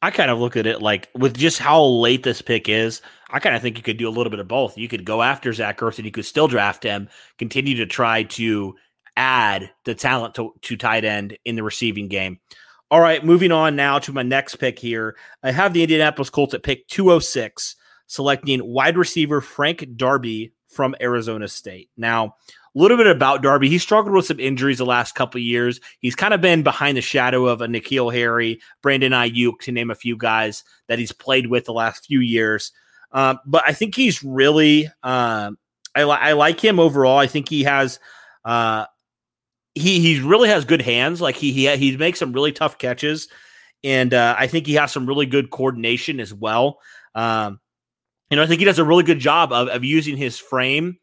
I 0.00 0.10
kind 0.10 0.30
of 0.30 0.38
look 0.38 0.56
at 0.56 0.66
it 0.66 0.80
like 0.80 1.08
with 1.14 1.36
just 1.36 1.58
how 1.58 1.82
late 1.84 2.22
this 2.22 2.40
pick 2.40 2.68
is, 2.68 3.02
I 3.30 3.38
kind 3.38 3.54
of 3.54 3.60
think 3.60 3.76
you 3.76 3.82
could 3.82 3.98
do 3.98 4.08
a 4.08 4.10
little 4.10 4.30
bit 4.30 4.38
of 4.38 4.48
both. 4.48 4.78
You 4.78 4.88
could 4.88 5.04
go 5.04 5.22
after 5.22 5.52
Zach 5.52 5.78
Ertz 5.78 5.98
and 5.98 6.06
you 6.06 6.10
could 6.10 6.24
still 6.24 6.48
draft 6.48 6.82
him, 6.82 7.08
continue 7.36 7.76
to 7.76 7.86
try 7.86 8.22
to 8.22 8.76
add 9.16 9.70
the 9.84 9.94
talent 9.94 10.36
to, 10.36 10.54
to 10.62 10.76
tight 10.76 11.04
end 11.04 11.36
in 11.44 11.56
the 11.56 11.62
receiving 11.62 12.08
game. 12.08 12.38
All 12.90 13.00
right, 13.00 13.22
moving 13.22 13.52
on 13.52 13.76
now 13.76 13.98
to 13.98 14.12
my 14.12 14.22
next 14.22 14.56
pick 14.56 14.78
here. 14.78 15.16
I 15.42 15.50
have 15.50 15.74
the 15.74 15.82
Indianapolis 15.82 16.30
Colts 16.30 16.54
at 16.54 16.62
pick 16.62 16.86
206, 16.88 17.76
selecting 18.06 18.64
wide 18.64 18.96
receiver 18.96 19.42
Frank 19.42 19.84
Darby 19.96 20.54
from 20.68 20.94
Arizona 20.98 21.48
State. 21.48 21.90
Now, 21.98 22.36
little 22.78 22.96
bit 22.96 23.06
about 23.06 23.42
Darby. 23.42 23.68
He 23.68 23.78
struggled 23.78 24.14
with 24.14 24.26
some 24.26 24.40
injuries 24.40 24.78
the 24.78 24.86
last 24.86 25.14
couple 25.14 25.40
years. 25.40 25.80
He's 26.00 26.14
kind 26.14 26.34
of 26.34 26.40
been 26.40 26.62
behind 26.62 26.96
the 26.96 27.02
shadow 27.02 27.46
of 27.46 27.60
a 27.60 27.66
N'Keal 27.66 28.12
Harry, 28.12 28.60
Brandon 28.82 29.12
Aiyuk, 29.12 29.60
to 29.60 29.72
name 29.72 29.90
a 29.90 29.94
few 29.94 30.16
guys 30.16 30.64
that 30.86 30.98
he's 30.98 31.12
played 31.12 31.48
with 31.48 31.64
the 31.64 31.72
last 31.72 32.06
few 32.06 32.20
years. 32.20 32.72
Um, 33.12 33.40
but 33.46 33.64
I 33.66 33.72
think 33.72 33.94
he's 33.94 34.22
really, 34.22 34.86
um, 35.02 35.58
I, 35.94 36.04
li- 36.04 36.18
I, 36.20 36.32
like 36.32 36.62
him 36.62 36.78
overall. 36.78 37.18
I 37.18 37.26
think 37.26 37.48
he 37.48 37.64
has, 37.64 37.98
uh, 38.44 38.84
he 39.74 40.00
he 40.00 40.20
really 40.20 40.48
has 40.48 40.64
good 40.64 40.82
hands. 40.82 41.20
Like 41.20 41.36
he 41.36 41.52
he 41.52 41.74
he 41.76 41.96
makes 41.96 42.18
some 42.18 42.32
really 42.32 42.52
tough 42.52 42.78
catches, 42.78 43.28
and 43.84 44.12
uh, 44.12 44.34
I 44.36 44.46
think 44.46 44.66
he 44.66 44.74
has 44.74 44.92
some 44.92 45.06
really 45.06 45.26
good 45.26 45.50
coordination 45.50 46.20
as 46.20 46.34
well. 46.34 46.80
Um, 47.14 47.60
you 48.30 48.36
know, 48.36 48.42
I 48.42 48.46
think 48.46 48.58
he 48.58 48.64
does 48.64 48.78
a 48.78 48.84
really 48.84 49.04
good 49.04 49.20
job 49.20 49.52
of, 49.52 49.68
of 49.68 49.84
using 49.84 50.16
his 50.16 50.38
frame 50.38 50.98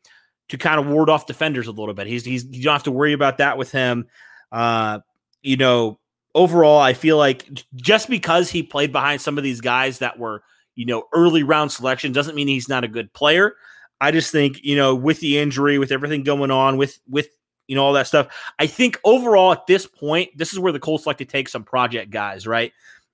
to 0.49 0.57
kind 0.57 0.79
of 0.79 0.87
ward 0.87 1.09
off 1.09 1.25
defenders 1.25 1.67
a 1.67 1.71
little 1.71 1.93
bit. 1.93 2.07
He's 2.07 2.25
he's 2.25 2.45
you 2.45 2.63
don't 2.63 2.73
have 2.73 2.83
to 2.83 2.91
worry 2.91 3.13
about 3.13 3.39
that 3.39 3.57
with 3.57 3.71
him. 3.71 4.07
Uh, 4.51 4.99
you 5.41 5.57
know, 5.57 5.99
overall, 6.33 6.79
I 6.79 6.93
feel 6.93 7.17
like 7.17 7.47
just 7.75 8.09
because 8.09 8.49
he 8.49 8.63
played 8.63 8.91
behind 8.91 9.21
some 9.21 9.37
of 9.37 9.43
these 9.43 9.61
guys 9.61 9.99
that 9.99 10.19
were 10.19 10.43
you 10.75 10.85
know 10.85 11.03
early 11.13 11.43
round 11.43 11.71
selection 11.71 12.11
doesn't 12.11 12.35
mean 12.35 12.47
he's 12.47 12.69
not 12.69 12.83
a 12.83 12.89
good 12.89 13.11
player. 13.13 13.55
I 13.99 14.11
just 14.11 14.31
think 14.31 14.63
you 14.63 14.75
know 14.75 14.93
with 14.93 15.19
the 15.19 15.37
injury, 15.37 15.79
with 15.79 15.91
everything 15.91 16.23
going 16.23 16.51
on, 16.51 16.77
with 16.77 16.99
with 17.09 17.29
you 17.67 17.75
know 17.75 17.83
all 17.83 17.93
that 17.93 18.07
stuff, 18.07 18.27
I 18.59 18.67
think 18.67 18.99
overall 19.03 19.51
at 19.51 19.67
this 19.67 19.87
point, 19.87 20.37
this 20.37 20.53
is 20.53 20.59
where 20.59 20.73
the 20.73 20.79
Colts 20.79 21.07
like 21.07 21.17
to 21.17 21.25
take 21.25 21.49
some 21.49 21.63
project 21.63 22.11
guys, 22.11 22.45
right? 22.45 22.71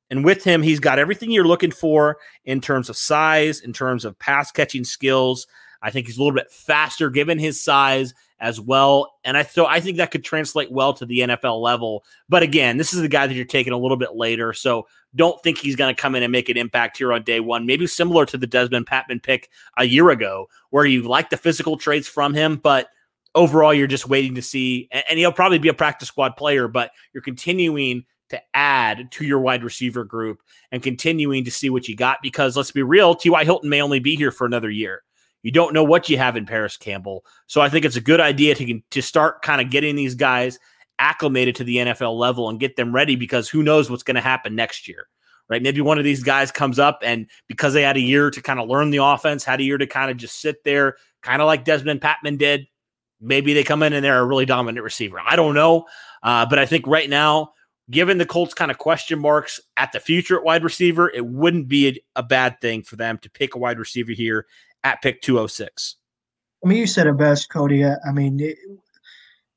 And 0.10 0.26
with 0.26 0.44
him, 0.44 0.62
he's 0.62 0.82
got 0.82 1.00
everything 1.00 1.32
you're 1.32 1.48
looking 1.48 1.72
for 1.72 2.18
in 2.44 2.60
terms 2.60 2.90
of 2.90 2.98
size, 2.98 3.62
in 3.62 3.72
terms 3.72 4.04
of 4.04 4.20
pass 4.20 4.52
catching 4.52 4.84
skills. 4.84 5.48
I 5.82 5.92
think 5.92 6.08
he's 6.08 6.18
a 6.18 6.24
little 6.24 6.36
bit 6.36 6.52
faster 6.52 7.10
given 7.10 7.40
his 7.40 7.62
size 7.62 8.14
as 8.40 8.60
well. 8.60 9.14
And 9.24 9.38
I 9.38 9.44
so 9.44 9.66
I 9.68 9.80
think 9.80 9.98
that 9.98 10.12
could 10.12 10.24
translate 10.24 10.72
well 10.72 10.94
to 10.94 11.06
the 11.06 11.20
NFL 11.20 11.62
level. 11.62 12.04
But 12.28 12.44
again, 12.44 12.78
this 12.78 12.94
is 12.94 13.02
the 13.02 13.08
guy 13.08 13.28
that 13.28 13.34
you're 13.34 13.46
taking 13.46 13.74
a 13.74 13.78
little 13.78 13.98
bit 13.98 14.16
later. 14.16 14.52
So 14.54 14.88
don't 15.16 15.42
think 15.44 15.60
he's 15.60 15.76
going 15.76 15.94
to 15.94 16.02
come 16.02 16.16
in 16.16 16.24
and 16.24 16.32
make 16.32 16.50
an 16.50 16.58
impact 16.58 16.98
here 16.98 17.14
on 17.14 17.24
day 17.24 17.40
one. 17.40 17.66
Maybe 17.66 17.86
similar 17.88 18.26
to 18.26 18.38
the 18.38 18.48
Dezmon 18.48 18.86
Patmon 18.86 19.22
pick 19.22 19.50
a 19.78 19.86
year 19.86 20.10
ago, 20.10 20.48
where 20.72 20.86
you 20.86 21.04
like 21.04 21.30
the 21.30 21.38
physical 21.38 21.78
traits 21.78 22.08
from 22.08 22.34
him, 22.34 22.58
but 22.58 22.90
overall 23.36 23.74
you're 23.74 23.88
just 23.88 24.08
waiting 24.08 24.36
to 24.36 24.42
see. 24.42 24.90
And 24.92 25.20
he'll 25.20 25.32
probably 25.32 25.60
be 25.60 25.70
a 25.70 25.74
practice 25.74 26.08
squad 26.08 26.36
player, 26.36 26.68
but 26.68 26.92
you're 27.14 27.24
continuing 27.24 28.06
to 28.30 28.42
add 28.54 29.12
to 29.12 29.26
your 29.26 29.40
wide 29.40 29.64
receiver 29.64 30.06
group 30.06 30.42
and 30.72 30.82
continuing 30.82 31.44
to 31.44 31.52
see 31.52 31.70
what 31.70 31.88
you 31.88 31.96
got 31.96 32.20
because 32.24 32.56
let's 32.56 32.72
be 32.72 32.82
real, 32.82 33.14
T.Y. 33.14 33.44
Hilton 33.44 33.70
may 33.70 33.82
only 33.82 34.00
be 34.00 34.16
here 34.16 34.32
for 34.32 34.46
another 34.46 34.70
year. 34.70 35.04
You 35.44 35.52
don't 35.52 35.74
know 35.74 35.84
what 35.84 36.10
you 36.10 36.18
have 36.18 36.38
in 36.38 36.46
Parris 36.46 36.78
Campbell. 36.78 37.26
So 37.48 37.62
I 37.62 37.70
think 37.70 37.86
it's 37.86 37.96
a 37.96 38.02
good 38.02 38.20
idea 38.20 38.56
to, 38.56 38.82
to 38.92 39.02
start 39.02 39.42
kind 39.42 39.62
of 39.62 39.70
getting 39.70 39.96
these 39.96 40.16
guys 40.16 40.60
acclimated 41.00 41.56
to 41.56 41.64
the 41.64 41.78
NFL 41.78 42.18
level 42.18 42.48
and 42.48 42.60
get 42.60 42.76
them 42.76 42.94
ready 42.94 43.16
because 43.16 43.50
who 43.50 43.64
knows 43.64 43.90
what's 43.90 44.04
going 44.04 44.16
to 44.16 44.22
happen 44.22 44.56
next 44.56 44.88
year, 44.88 45.08
right? 45.50 45.62
Maybe 45.62 45.82
one 45.82 45.98
of 45.98 46.04
these 46.04 46.24
guys 46.24 46.52
comes 46.52 46.78
up 46.78 47.00
and 47.04 47.28
because 47.48 47.74
they 47.74 47.82
had 47.82 47.98
a 47.98 48.02
year 48.02 48.30
to 48.30 48.42
kind 48.42 48.60
of 48.60 48.70
learn 48.70 48.92
the 48.92 49.04
offense, 49.04 49.44
had 49.44 49.60
a 49.60 49.64
year 49.64 49.80
to 49.80 49.88
kind 49.88 50.12
of 50.12 50.18
just 50.18 50.40
sit 50.40 50.64
there, 50.64 50.98
kind 51.24 51.42
of 51.42 51.48
like 51.48 51.66
Dezmon 51.66 52.00
Patmon 52.00 52.38
did. 52.38 52.68
Maybe 53.20 53.54
they 53.54 53.64
come 53.64 53.84
in 53.84 53.94
and 53.94 54.06
they're 54.06 54.20
a 54.20 54.26
really 54.26 54.46
dominant 54.46 54.84
receiver. 54.84 55.20
I 55.20 55.36
don't 55.36 55.56
know. 55.56 55.86
Uh, 56.24 56.46
but 56.46 56.60
I 56.60 56.66
think 56.66 56.86
right 56.88 57.10
now, 57.10 57.54
given 57.90 58.18
the 58.18 58.26
Colts 58.26 58.54
kind 58.54 58.72
of 58.72 58.78
question 58.78 59.20
marks 59.20 59.60
at 59.78 59.92
the 59.92 60.00
future 60.00 60.38
at 60.38 60.44
wide 60.44 60.64
receiver, 60.64 61.10
it 61.10 61.26
wouldn't 61.26 61.68
be 61.68 61.88
a, 61.90 62.20
a 62.20 62.24
bad 62.24 62.62
thing 62.62 62.84
for 62.84 62.96
them 62.96 63.18
to 63.20 63.30
pick 63.30 63.56
a 63.56 63.60
wide 63.60 63.80
receiver 63.80 64.12
here 64.12 64.46
at 64.84 65.02
pick 65.02 65.22
206. 65.22 65.98
I 66.64 66.68
mean, 66.68 66.78
you 66.78 66.88
said 66.88 67.08
it 67.08 67.18
best, 67.18 67.50
Cody. 67.50 67.84
I 67.86 68.12
mean, 68.14 68.40
it, 68.40 68.58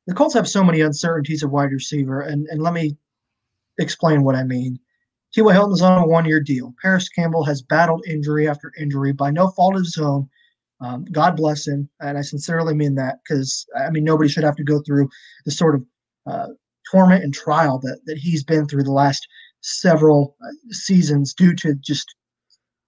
the 0.07 0.15
Colts 0.15 0.35
have 0.35 0.49
so 0.49 0.65
many 0.65 0.81
uncertainties 0.81 1.43
of 1.43 1.51
wide 1.51 1.73
receiver, 1.73 2.21
and, 2.21 2.47
and 2.49 2.63
let 2.63 2.73
me 2.75 2.97
explain 3.79 4.23
what 4.23 4.35
I 4.35 4.45
mean. 4.45 4.79
T.Y. 5.33 5.53
Hilton 5.53 5.75
is 5.75 5.83
on 5.83 6.03
a 6.03 6.07
one 6.07 6.27
year 6.27 6.41
deal. 6.41 6.75
Parris 6.81 7.09
Campbell 7.09 7.45
has 7.45 7.61
battled 7.61 8.05
injury 8.07 8.49
after 8.49 8.73
injury 8.79 9.13
by 9.13 9.31
no 9.31 9.49
fault 9.51 9.75
of 9.75 9.83
his 9.83 9.99
own. 9.99 10.29
Um, 10.81 11.05
God 11.11 11.37
bless 11.37 11.67
him. 11.67 11.89
And 12.01 12.17
I 12.17 12.21
sincerely 12.21 12.75
mean 12.75 12.95
that 12.97 13.19
because, 13.23 13.67
I 13.77 13.91
mean, 13.91 14.05
nobody 14.05 14.29
should 14.29 14.45
have 14.45 14.57
to 14.57 14.65
go 14.65 14.81
through 14.81 15.09
the 15.45 15.51
sort 15.51 15.75
of 15.75 15.85
uh, 16.27 16.49
torment 16.91 17.25
and 17.25 17.35
trial 17.35 17.79
that, 17.81 18.01
that 18.07 18.19
he's 18.19 18.45
been 18.45 18.67
through 18.67 18.85
the 18.85 18.93
last 18.93 19.27
several 19.61 20.37
uh, 20.45 20.53
seasons 20.71 21.35
due 21.35 21.55
to 21.57 21.75
just 21.75 22.15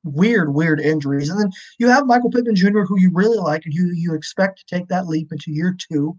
weird, 0.07 0.55
weird 0.55 0.81
injuries. 0.81 1.29
And 1.29 1.41
then 1.41 1.51
you 1.79 1.89
have 1.89 2.07
Michael 2.07 2.31
Pittman 2.31 2.55
Jr., 2.57 2.83
who 2.83 2.99
you 2.99 3.11
really 3.13 3.39
like 3.39 3.65
and 3.65 3.75
who 3.75 3.91
you 3.93 4.15
expect 4.15 4.59
to 4.59 4.75
take 4.75 4.89
that 4.89 5.07
leap 5.07 5.33
into 5.33 5.53
year 5.53 5.77
two. 5.77 6.17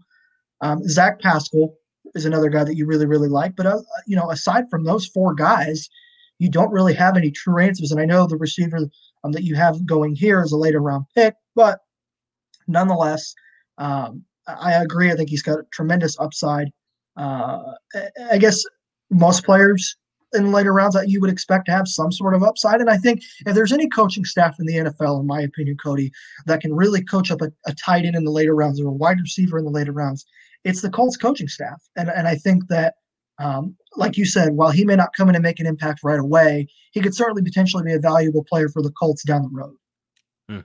Um, 0.60 0.86
Zach 0.88 1.20
Pascal 1.20 1.74
is 2.14 2.24
another 2.24 2.48
guy 2.48 2.64
that 2.64 2.76
you 2.76 2.86
really, 2.86 3.06
really 3.06 3.28
like. 3.28 3.56
But, 3.56 3.66
uh, 3.66 3.80
you 4.06 4.16
know, 4.16 4.30
aside 4.30 4.64
from 4.70 4.84
those 4.84 5.06
four 5.06 5.34
guys, 5.34 5.88
you 6.38 6.48
don't 6.50 6.70
really 6.70 6.94
have 6.94 7.16
any 7.16 7.30
true 7.30 7.58
answers. 7.58 7.90
And 7.90 8.00
I 8.00 8.04
know 8.04 8.26
the 8.26 8.36
receiver 8.36 8.88
um, 9.24 9.32
that 9.32 9.42
you 9.42 9.56
have 9.56 9.84
going 9.86 10.14
here 10.14 10.42
is 10.42 10.52
a 10.52 10.56
later 10.56 10.80
round 10.80 11.06
pick, 11.14 11.34
but 11.54 11.80
nonetheless, 12.66 13.34
um, 13.78 14.24
I 14.46 14.72
agree. 14.74 15.10
I 15.10 15.16
think 15.16 15.30
he's 15.30 15.42
got 15.42 15.58
tremendous 15.72 16.18
upside. 16.18 16.68
uh, 17.16 17.74
I 18.30 18.38
guess 18.38 18.62
most 19.10 19.44
players 19.44 19.96
in 20.34 20.52
later 20.52 20.72
rounds 20.72 20.94
that 20.94 21.08
you 21.08 21.20
would 21.20 21.30
expect 21.30 21.66
to 21.66 21.72
have 21.72 21.88
some 21.88 22.12
sort 22.12 22.34
of 22.34 22.42
upside. 22.42 22.80
And 22.80 22.90
I 22.90 22.96
think 22.96 23.22
if 23.46 23.54
there's 23.54 23.72
any 23.72 23.88
coaching 23.88 24.24
staff 24.24 24.58
in 24.60 24.66
the 24.66 24.74
NFL, 24.74 25.20
in 25.20 25.26
my 25.26 25.40
opinion, 25.40 25.76
Cody, 25.82 26.12
that 26.46 26.60
can 26.60 26.74
really 26.74 27.02
coach 27.02 27.30
up 27.30 27.40
a, 27.40 27.50
a 27.66 27.74
tight 27.74 28.04
end 28.04 28.16
in 28.16 28.24
the 28.24 28.30
later 28.30 28.54
rounds 28.54 28.80
or 28.80 28.88
a 28.88 28.92
wide 28.92 29.20
receiver 29.20 29.58
in 29.58 29.64
the 29.64 29.70
later 29.70 29.92
rounds, 29.92 30.26
it's 30.64 30.82
the 30.82 30.90
Colts 30.90 31.16
coaching 31.16 31.48
staff. 31.48 31.82
And 31.96 32.10
and 32.10 32.28
I 32.28 32.34
think 32.34 32.68
that 32.68 32.94
um, 33.38 33.76
like 33.96 34.16
you 34.16 34.24
said, 34.24 34.52
while 34.52 34.70
he 34.70 34.84
may 34.84 34.96
not 34.96 35.14
come 35.16 35.28
in 35.28 35.34
and 35.34 35.42
make 35.42 35.60
an 35.60 35.66
impact 35.66 36.00
right 36.02 36.18
away, 36.18 36.66
he 36.92 37.00
could 37.00 37.14
certainly 37.14 37.42
potentially 37.42 37.84
be 37.84 37.92
a 37.92 37.98
valuable 37.98 38.44
player 38.44 38.68
for 38.68 38.82
the 38.82 38.90
Colts 38.90 39.22
down 39.22 39.42
the 39.42 39.48
road. 39.52 39.76
Mm. 40.50 40.64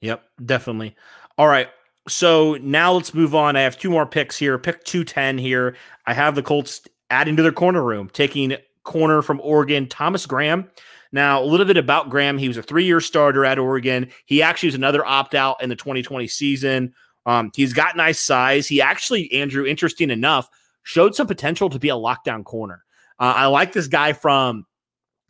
Yep, 0.00 0.24
definitely. 0.44 0.94
All 1.36 1.48
right. 1.48 1.68
So 2.08 2.54
now 2.62 2.92
let's 2.92 3.12
move 3.12 3.34
on. 3.34 3.56
I 3.56 3.62
have 3.62 3.78
two 3.78 3.90
more 3.90 4.06
picks 4.06 4.38
here. 4.38 4.58
Pick 4.58 4.84
210 4.84 5.38
here. 5.38 5.76
I 6.06 6.14
have 6.14 6.34
the 6.34 6.42
Colts 6.42 6.82
adding 7.10 7.36
to 7.36 7.42
their 7.42 7.52
corner 7.52 7.82
room, 7.82 8.08
taking 8.12 8.56
corner 8.82 9.22
from 9.22 9.40
Oregon, 9.42 9.88
Thomas 9.88 10.26
Graham. 10.26 10.70
Now, 11.12 11.42
a 11.42 11.44
little 11.44 11.66
bit 11.66 11.76
about 11.76 12.08
Graham. 12.08 12.38
He 12.38 12.48
was 12.48 12.56
a 12.56 12.62
three 12.62 12.84
year 12.84 13.00
starter 13.00 13.44
at 13.44 13.58
Oregon. 13.58 14.10
He 14.26 14.42
actually 14.42 14.68
was 14.68 14.74
another 14.76 15.04
opt 15.04 15.34
out 15.34 15.62
in 15.62 15.68
the 15.68 15.76
2020 15.76 16.28
season. 16.28 16.94
Um, 17.26 17.50
he's 17.54 17.72
got 17.72 17.96
nice 17.96 18.18
size. 18.18 18.66
He 18.66 18.80
actually, 18.80 19.32
Andrew, 19.32 19.66
interesting 19.66 20.10
enough, 20.10 20.48
showed 20.82 21.14
some 21.14 21.26
potential 21.26 21.68
to 21.70 21.78
be 21.78 21.88
a 21.88 21.94
lockdown 21.94 22.44
corner. 22.44 22.84
Uh, 23.18 23.34
I 23.36 23.46
like 23.46 23.72
this 23.72 23.88
guy 23.88 24.12
from 24.12 24.66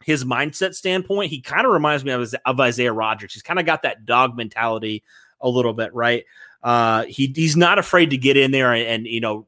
his 0.04 0.24
mindset 0.24 0.74
standpoint. 0.74 1.30
He 1.30 1.40
kind 1.40 1.66
of 1.66 1.72
reminds 1.72 2.04
me 2.04 2.12
of, 2.12 2.32
of 2.44 2.60
Isaiah 2.60 2.92
Rodgers. 2.92 3.34
He's 3.34 3.42
kind 3.42 3.58
of 3.58 3.66
got 3.66 3.82
that 3.82 4.04
dog 4.04 4.36
mentality 4.36 5.02
a 5.40 5.48
little 5.48 5.72
bit, 5.72 5.92
right? 5.94 6.24
Uh, 6.62 7.04
he 7.04 7.32
he's 7.34 7.56
not 7.56 7.78
afraid 7.78 8.10
to 8.10 8.18
get 8.18 8.36
in 8.36 8.50
there 8.50 8.72
and, 8.72 8.86
and, 8.86 9.06
you 9.06 9.20
know 9.20 9.46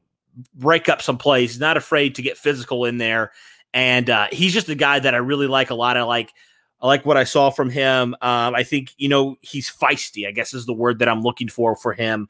break 0.55 0.89
up 0.89 0.99
some 0.99 1.17
plays. 1.17 1.51
He's 1.51 1.59
not 1.59 1.77
afraid 1.77 2.15
to 2.15 2.23
get 2.23 2.39
physical 2.39 2.85
in 2.85 2.97
there, 2.97 3.31
and 3.73 4.09
uh, 4.09 4.27
he's 4.31 4.53
just 4.53 4.69
a 4.69 4.75
guy 4.75 4.99
that 4.99 5.13
I 5.13 5.17
really 5.17 5.47
like 5.47 5.69
a 5.69 5.75
lot. 5.75 5.97
I 5.97 6.03
like 6.03 6.33
I 6.81 6.87
like 6.87 7.05
what 7.05 7.17
I 7.17 7.23
saw 7.23 7.49
from 7.49 7.69
him. 7.69 8.13
Um, 8.21 8.55
I 8.55 8.63
think 8.63 8.93
you 8.97 9.09
know 9.09 9.37
he's 9.41 9.69
feisty. 9.69 10.27
I 10.27 10.31
guess 10.31 10.53
is 10.53 10.65
the 10.65 10.73
word 10.73 10.99
that 10.99 11.09
I'm 11.09 11.21
looking 11.21 11.49
for 11.49 11.75
for 11.75 11.93
him. 11.93 12.27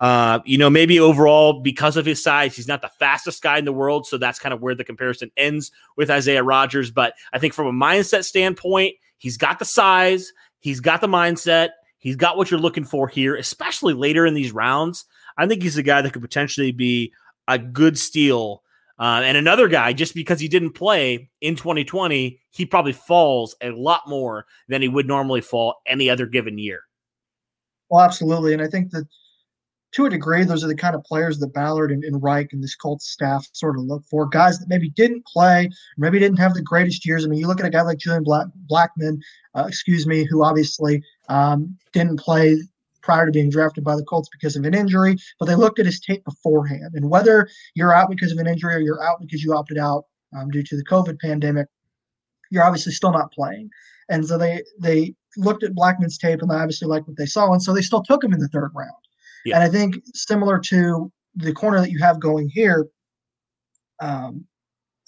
Uh, 0.00 0.38
you 0.44 0.56
know, 0.56 0.70
maybe 0.70 1.00
overall 1.00 1.60
because 1.60 1.96
of 1.96 2.06
his 2.06 2.22
size, 2.22 2.54
he's 2.54 2.68
not 2.68 2.82
the 2.82 2.90
fastest 3.00 3.42
guy 3.42 3.58
in 3.58 3.64
the 3.64 3.72
world, 3.72 4.06
so 4.06 4.16
that's 4.16 4.38
kind 4.38 4.54
of 4.54 4.62
where 4.62 4.74
the 4.74 4.84
comparison 4.84 5.30
ends 5.36 5.72
with 5.96 6.08
Isaiah 6.08 6.44
Rodgers. 6.44 6.92
But 6.92 7.14
I 7.32 7.40
think 7.40 7.52
from 7.52 7.66
a 7.66 7.72
mindset 7.72 8.24
standpoint, 8.24 8.94
he's 9.18 9.36
got 9.36 9.58
the 9.58 9.64
size, 9.64 10.32
he's 10.60 10.78
got 10.78 11.00
the 11.00 11.08
mindset, 11.08 11.70
he's 11.98 12.14
got 12.14 12.36
what 12.36 12.48
you're 12.48 12.60
looking 12.60 12.84
for 12.84 13.08
here, 13.08 13.34
especially 13.34 13.92
later 13.92 14.24
in 14.24 14.34
these 14.34 14.52
rounds. 14.52 15.04
I 15.36 15.46
think 15.48 15.62
he's 15.62 15.76
a 15.76 15.82
guy 15.82 16.00
that 16.00 16.12
could 16.12 16.22
potentially 16.22 16.70
be 16.70 17.12
a 17.48 17.58
good 17.58 17.98
steal. 17.98 18.62
Uh, 18.98 19.22
and 19.24 19.36
another 19.36 19.68
guy, 19.68 19.92
just 19.92 20.14
because 20.14 20.40
he 20.40 20.48
didn't 20.48 20.72
play 20.72 21.30
in 21.40 21.54
2020, 21.54 22.40
he 22.50 22.66
probably 22.66 22.92
falls 22.92 23.54
a 23.62 23.70
lot 23.70 24.02
more 24.08 24.46
than 24.68 24.82
he 24.82 24.88
would 24.88 25.06
normally 25.06 25.40
fall 25.40 25.76
any 25.86 26.10
other 26.10 26.26
given 26.26 26.58
year. 26.58 26.80
Well, 27.90 28.02
absolutely. 28.02 28.52
And 28.52 28.62
I 28.62 28.66
think 28.66 28.90
that 28.90 29.06
to 29.92 30.06
a 30.06 30.10
degree, 30.10 30.44
those 30.44 30.62
are 30.62 30.68
the 30.68 30.74
kind 30.74 30.94
of 30.94 31.04
players 31.04 31.38
that 31.38 31.54
Ballard 31.54 31.90
and, 31.90 32.04
and 32.04 32.22
Reich 32.22 32.52
and 32.52 32.62
this 32.62 32.74
Colts 32.74 33.08
staff 33.08 33.48
sort 33.52 33.78
of 33.78 33.84
look 33.84 34.04
for. 34.04 34.26
Guys 34.26 34.58
that 34.58 34.68
maybe 34.68 34.90
didn't 34.90 35.24
play, 35.26 35.70
maybe 35.96 36.18
didn't 36.18 36.38
have 36.38 36.54
the 36.54 36.62
greatest 36.62 37.06
years. 37.06 37.24
I 37.24 37.28
mean, 37.28 37.38
you 37.38 37.46
look 37.46 37.60
at 37.60 37.66
a 37.66 37.70
guy 37.70 37.82
like 37.82 37.98
Julian 37.98 38.24
Black, 38.24 38.48
Blackmon, 38.70 39.18
uh, 39.54 39.64
excuse 39.66 40.06
me, 40.06 40.24
who 40.24 40.42
obviously 40.42 41.02
um, 41.28 41.78
didn't 41.92 42.18
play 42.18 42.58
prior 43.08 43.24
to 43.24 43.32
being 43.32 43.48
drafted 43.48 43.82
by 43.82 43.96
the 43.96 44.04
Colts 44.04 44.28
because 44.30 44.54
of 44.54 44.66
an 44.66 44.74
injury, 44.74 45.16
but 45.40 45.46
they 45.46 45.54
looked 45.54 45.78
at 45.78 45.86
his 45.86 45.98
tape 45.98 46.22
beforehand. 46.26 46.90
And 46.92 47.08
whether 47.08 47.48
you're 47.74 47.94
out 47.94 48.10
because 48.10 48.32
of 48.32 48.36
an 48.38 48.46
injury 48.46 48.74
or 48.74 48.80
you're 48.80 49.02
out 49.02 49.18
because 49.18 49.42
you 49.42 49.54
opted 49.54 49.78
out 49.78 50.04
um, 50.36 50.50
due 50.50 50.62
to 50.62 50.76
the 50.76 50.84
COVID 50.84 51.18
pandemic, 51.18 51.68
you're 52.50 52.62
obviously 52.62 52.92
still 52.92 53.10
not 53.10 53.32
playing. 53.32 53.70
And 54.10 54.26
so 54.26 54.36
they 54.36 54.62
they 54.78 55.14
looked 55.38 55.62
at 55.62 55.74
Blackmon's 55.74 56.18
tape 56.18 56.42
and 56.42 56.50
they 56.50 56.56
obviously 56.56 56.86
liked 56.86 57.08
what 57.08 57.16
they 57.16 57.24
saw, 57.24 57.50
and 57.50 57.62
so 57.62 57.72
they 57.72 57.80
still 57.80 58.02
took 58.02 58.22
him 58.22 58.34
in 58.34 58.40
the 58.40 58.48
third 58.48 58.72
round. 58.74 58.92
Yeah. 59.46 59.54
And 59.54 59.64
I 59.64 59.70
think 59.70 59.94
similar 60.12 60.58
to 60.58 61.10
the 61.34 61.54
corner 61.54 61.80
that 61.80 61.90
you 61.90 61.98
have 62.00 62.20
going 62.20 62.50
here, 62.50 62.88
um, 64.00 64.44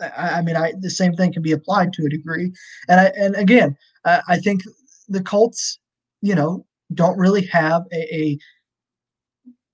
I, 0.00 0.38
I, 0.38 0.42
mean, 0.42 0.56
I 0.56 0.72
the 0.80 0.88
same 0.88 1.12
thing 1.12 1.34
can 1.34 1.42
be 1.42 1.52
applied 1.52 1.92
to 1.94 2.06
a 2.06 2.08
degree. 2.08 2.50
And 2.88 2.98
I 2.98 3.12
and 3.14 3.36
again, 3.36 3.76
I, 4.06 4.22
I 4.26 4.36
think 4.38 4.62
the 5.06 5.22
Colts, 5.22 5.78
you 6.22 6.34
know, 6.34 6.64
don't 6.94 7.18
really 7.18 7.46
have 7.46 7.82
a, 7.92 8.14
a 8.14 8.38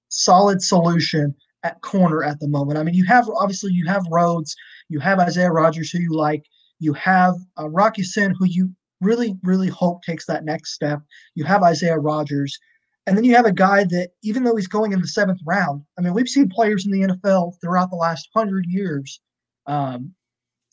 solid 0.09 0.62
solution 0.62 1.35
at 1.62 1.81
corner 1.83 2.22
at 2.22 2.38
the 2.40 2.48
moment. 2.48 2.79
I 2.79 2.83
mean, 2.83 2.94
you 2.94 3.05
have 3.05 3.29
obviously 3.29 3.72
you 3.72 3.87
have 3.87 4.05
Rhodes, 4.11 4.55
you 4.88 5.00
have 5.00 5.18
Isaiah 5.18 5.50
Rodgers 5.50 5.90
who 5.90 5.98
you 5.98 6.12
like, 6.12 6.44
you 6.79 6.92
have 6.94 7.35
uh, 7.59 7.68
Rock 7.68 7.98
Ya-Sin 7.98 8.35
who 8.38 8.46
you 8.46 8.70
really 9.00 9.37
really 9.42 9.68
hope 9.68 10.02
takes 10.02 10.26
that 10.26 10.44
next 10.44 10.72
step. 10.72 11.00
You 11.35 11.44
have 11.44 11.62
Isaiah 11.62 11.98
Rodgers. 11.98 12.59
And 13.07 13.16
then 13.16 13.24
you 13.24 13.37
have 13.37 13.46
a 13.46 13.52
guy 13.52 13.85
that, 13.85 14.11
even 14.24 14.42
though 14.42 14.57
he's 14.57 14.66
going 14.66 14.92
in 14.92 15.00
the 15.00 15.07
seventh 15.07 15.38
round, 15.46 15.83
I 15.96 16.02
mean, 16.02 16.12
we've 16.12 16.29
seen 16.29 16.48
players 16.48 16.85
in 16.85 16.90
the 16.90 17.07
NFL 17.07 17.52
throughout 17.61 17.90
the 17.90 17.96
last 17.96 18.29
hundred 18.35 18.64
years, 18.68 19.20
um, 19.66 20.12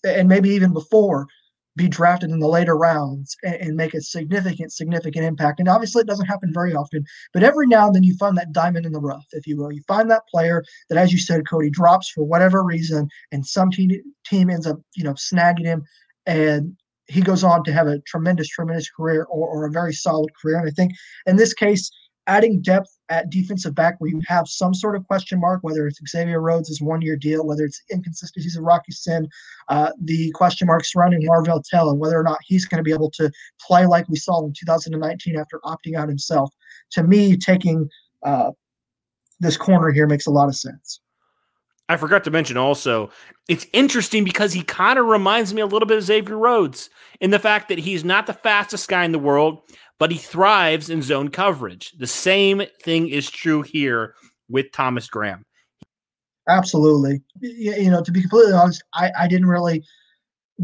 and 0.04 0.28
maybe 0.28 0.50
even 0.50 0.74
before, 0.74 1.28
be 1.76 1.88
drafted 1.88 2.30
in 2.30 2.40
the 2.40 2.48
later 2.48 2.78
rounds 2.78 3.36
and, 3.44 3.56
and, 3.56 3.76
make 3.76 3.94
a 3.94 4.02
significant, 4.02 4.72
significant 4.72 5.26
impact. 5.26 5.60
And 5.60 5.68
obviously, 5.68 6.02
it 6.02 6.08
doesn't 6.08 6.28
happen 6.28 6.52
very 6.54 6.74
often, 6.74 7.04
but 7.34 7.44
every 7.44 7.68
now 7.68 7.88
and 7.88 7.96
then 7.96 8.04
you 8.04 8.16
find 8.18 8.38
that 8.38 8.52
diamond 8.52 8.86
in 8.86 8.92
the 8.92 9.00
rough, 9.00 9.26
if 9.32 9.48
you 9.48 9.58
will. 9.58 9.72
You 9.72 9.82
find 9.88 10.10
that 10.12 10.28
player 10.28 10.64
that, 10.90 10.98
as 10.98 11.12
you 11.12 11.18
said, 11.18 11.48
Cody 11.50 11.70
drops 11.70 12.10
for 12.10 12.24
whatever 12.24 12.64
reason, 12.64 13.10
and 13.32 13.46
some 13.46 13.72
team 13.72 13.90
team 14.26 14.50
ends 14.50 14.68
up, 14.68 14.80
you 14.96 15.04
know, 15.04 15.14
snagging 15.14 15.66
him, 15.66 15.84
and 16.26 16.76
he 17.08 17.22
goes 17.22 17.44
on 17.44 17.64
to 17.64 17.74
have 17.74 17.88
a 17.88 18.00
tremendous, 18.02 18.48
tremendous 18.48 18.90
career 18.90 19.24
or, 19.24 19.48
or 19.48 19.66
a 19.66 19.72
very 19.72 19.94
solid 19.94 20.30
career. 20.40 20.58
And 20.58 20.68
I 20.68 20.72
think 20.72 20.94
in 21.26 21.36
this 21.36 21.54
case, 21.54 21.90
adding 22.28 22.62
depth 22.62 22.93
at 23.10 23.30
defensive 23.30 23.76
back 23.76 23.96
where 24.00 24.10
you 24.10 24.22
have 24.28 24.48
some 24.48 24.74
sort 24.74 24.96
of 24.96 25.06
question 25.08 25.40
mark, 25.40 25.60
whether 25.62 25.88
it's 25.88 26.00
Xavier 26.08 26.42
Rhodes' 26.42 26.82
one 26.82 27.02
year 27.02 27.16
deal, 27.16 27.46
whether 27.46 27.66
it's 27.66 27.82
inconsistencies 27.92 28.56
of 28.56 28.64
Rock 28.64 28.84
Ya-Sin, 28.88 29.28
uh, 29.70 29.92
the 30.02 30.32
question 30.32 30.68
mark 30.68 30.86
surrounding 30.86 31.26
Marvell 31.26 31.62
Tell, 31.62 31.90
and 31.90 32.00
whether 32.00 32.20
or 32.20 32.24
not 32.24 32.40
he's 32.46 32.66
going 32.66 32.78
to 32.78 32.84
be 32.84 32.94
able 32.94 33.12
to 33.12 33.32
play 33.62 33.86
like 33.86 34.08
we 34.10 34.16
saw 34.16 34.44
in 34.46 34.54
2019 34.54 35.38
after 35.38 35.60
opting 35.66 35.96
out 35.98 36.08
himself. 36.08 36.52
To 36.92 37.04
me, 37.04 37.38
taking 37.38 37.90
uh, 38.24 38.52
this 39.40 39.58
corner 39.58 39.92
here 39.92 40.08
makes 40.08 40.26
a 40.26 40.32
lot 40.32 40.48
of 40.48 40.56
sense. 40.56 41.02
I 41.90 41.98
forgot 41.98 42.24
to 42.24 42.32
mention 42.32 42.56
also, 42.56 43.12
it's 43.50 43.68
interesting 43.74 44.24
because 44.24 44.54
he 44.54 44.64
kind 44.64 44.98
of 44.98 45.06
reminds 45.06 45.54
me 45.54 45.62
a 45.62 45.66
little 45.66 45.86
bit 45.86 45.98
of 45.98 46.04
Xavier 46.04 46.38
Rhodes 46.38 46.90
in 47.20 47.32
the 47.32 47.40
fact 47.40 47.68
that 47.70 47.80
he's 47.80 48.06
not 48.06 48.26
the 48.26 48.34
fastest 48.34 48.88
guy 48.88 49.04
in 49.04 49.12
the 49.12 49.20
world 49.20 49.62
but 50.04 50.12
he 50.12 50.18
thrives 50.18 50.90
in 50.90 51.02
zone 51.02 51.30
coverage. 51.30 51.94
The 51.98 52.08
same 52.08 52.64
thing 52.82 53.08
is 53.08 53.32
true 53.32 53.62
here 53.62 54.16
with 54.50 54.70
Thomas 54.74 55.08
Graham. 55.08 55.46
Absolutely. 56.50 57.22
You 57.40 57.90
know, 57.90 58.04
to 58.04 58.12
be 58.12 58.20
completely 58.20 58.52
honest, 58.52 58.84
I, 58.94 59.12
I 59.18 59.28
didn't 59.30 59.48
really 59.48 59.82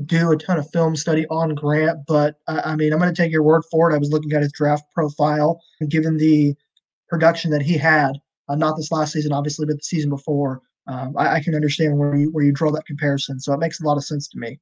do 0.03 0.33
a 0.33 0.35
ton 0.35 0.59
of 0.59 0.69
film 0.71 0.97
study 0.97 1.25
on 1.27 1.55
Grant, 1.55 1.99
but 2.05 2.35
uh, 2.49 2.63
I 2.65 2.75
mean, 2.75 2.91
I'm 2.91 2.99
going 2.99 3.15
to 3.15 3.21
take 3.21 3.31
your 3.31 3.43
word 3.43 3.63
for 3.71 3.89
it. 3.89 3.95
I 3.95 3.97
was 3.97 4.09
looking 4.09 4.33
at 4.33 4.41
his 4.41 4.51
draft 4.51 4.83
profile, 4.93 5.61
given 5.87 6.17
the 6.17 6.53
production 7.07 7.49
that 7.51 7.61
he 7.61 7.77
had, 7.77 8.19
uh, 8.49 8.55
not 8.55 8.75
this 8.75 8.91
last 8.91 9.13
season, 9.13 9.31
obviously, 9.31 9.65
but 9.65 9.77
the 9.77 9.83
season 9.83 10.09
before, 10.09 10.59
um, 10.87 11.15
I, 11.17 11.35
I, 11.35 11.39
can 11.41 11.55
understand 11.55 11.97
where 11.97 12.13
you 12.13 12.29
where 12.33 12.43
you 12.43 12.51
draw 12.51 12.71
that 12.71 12.85
comparison. 12.85 13.39
So 13.39 13.53
it 13.53 13.59
makes 13.61 13.79
a 13.79 13.85
lot 13.85 13.95
of 13.95 14.03
sense 14.03 14.27
to 14.27 14.37
me. 14.37 14.59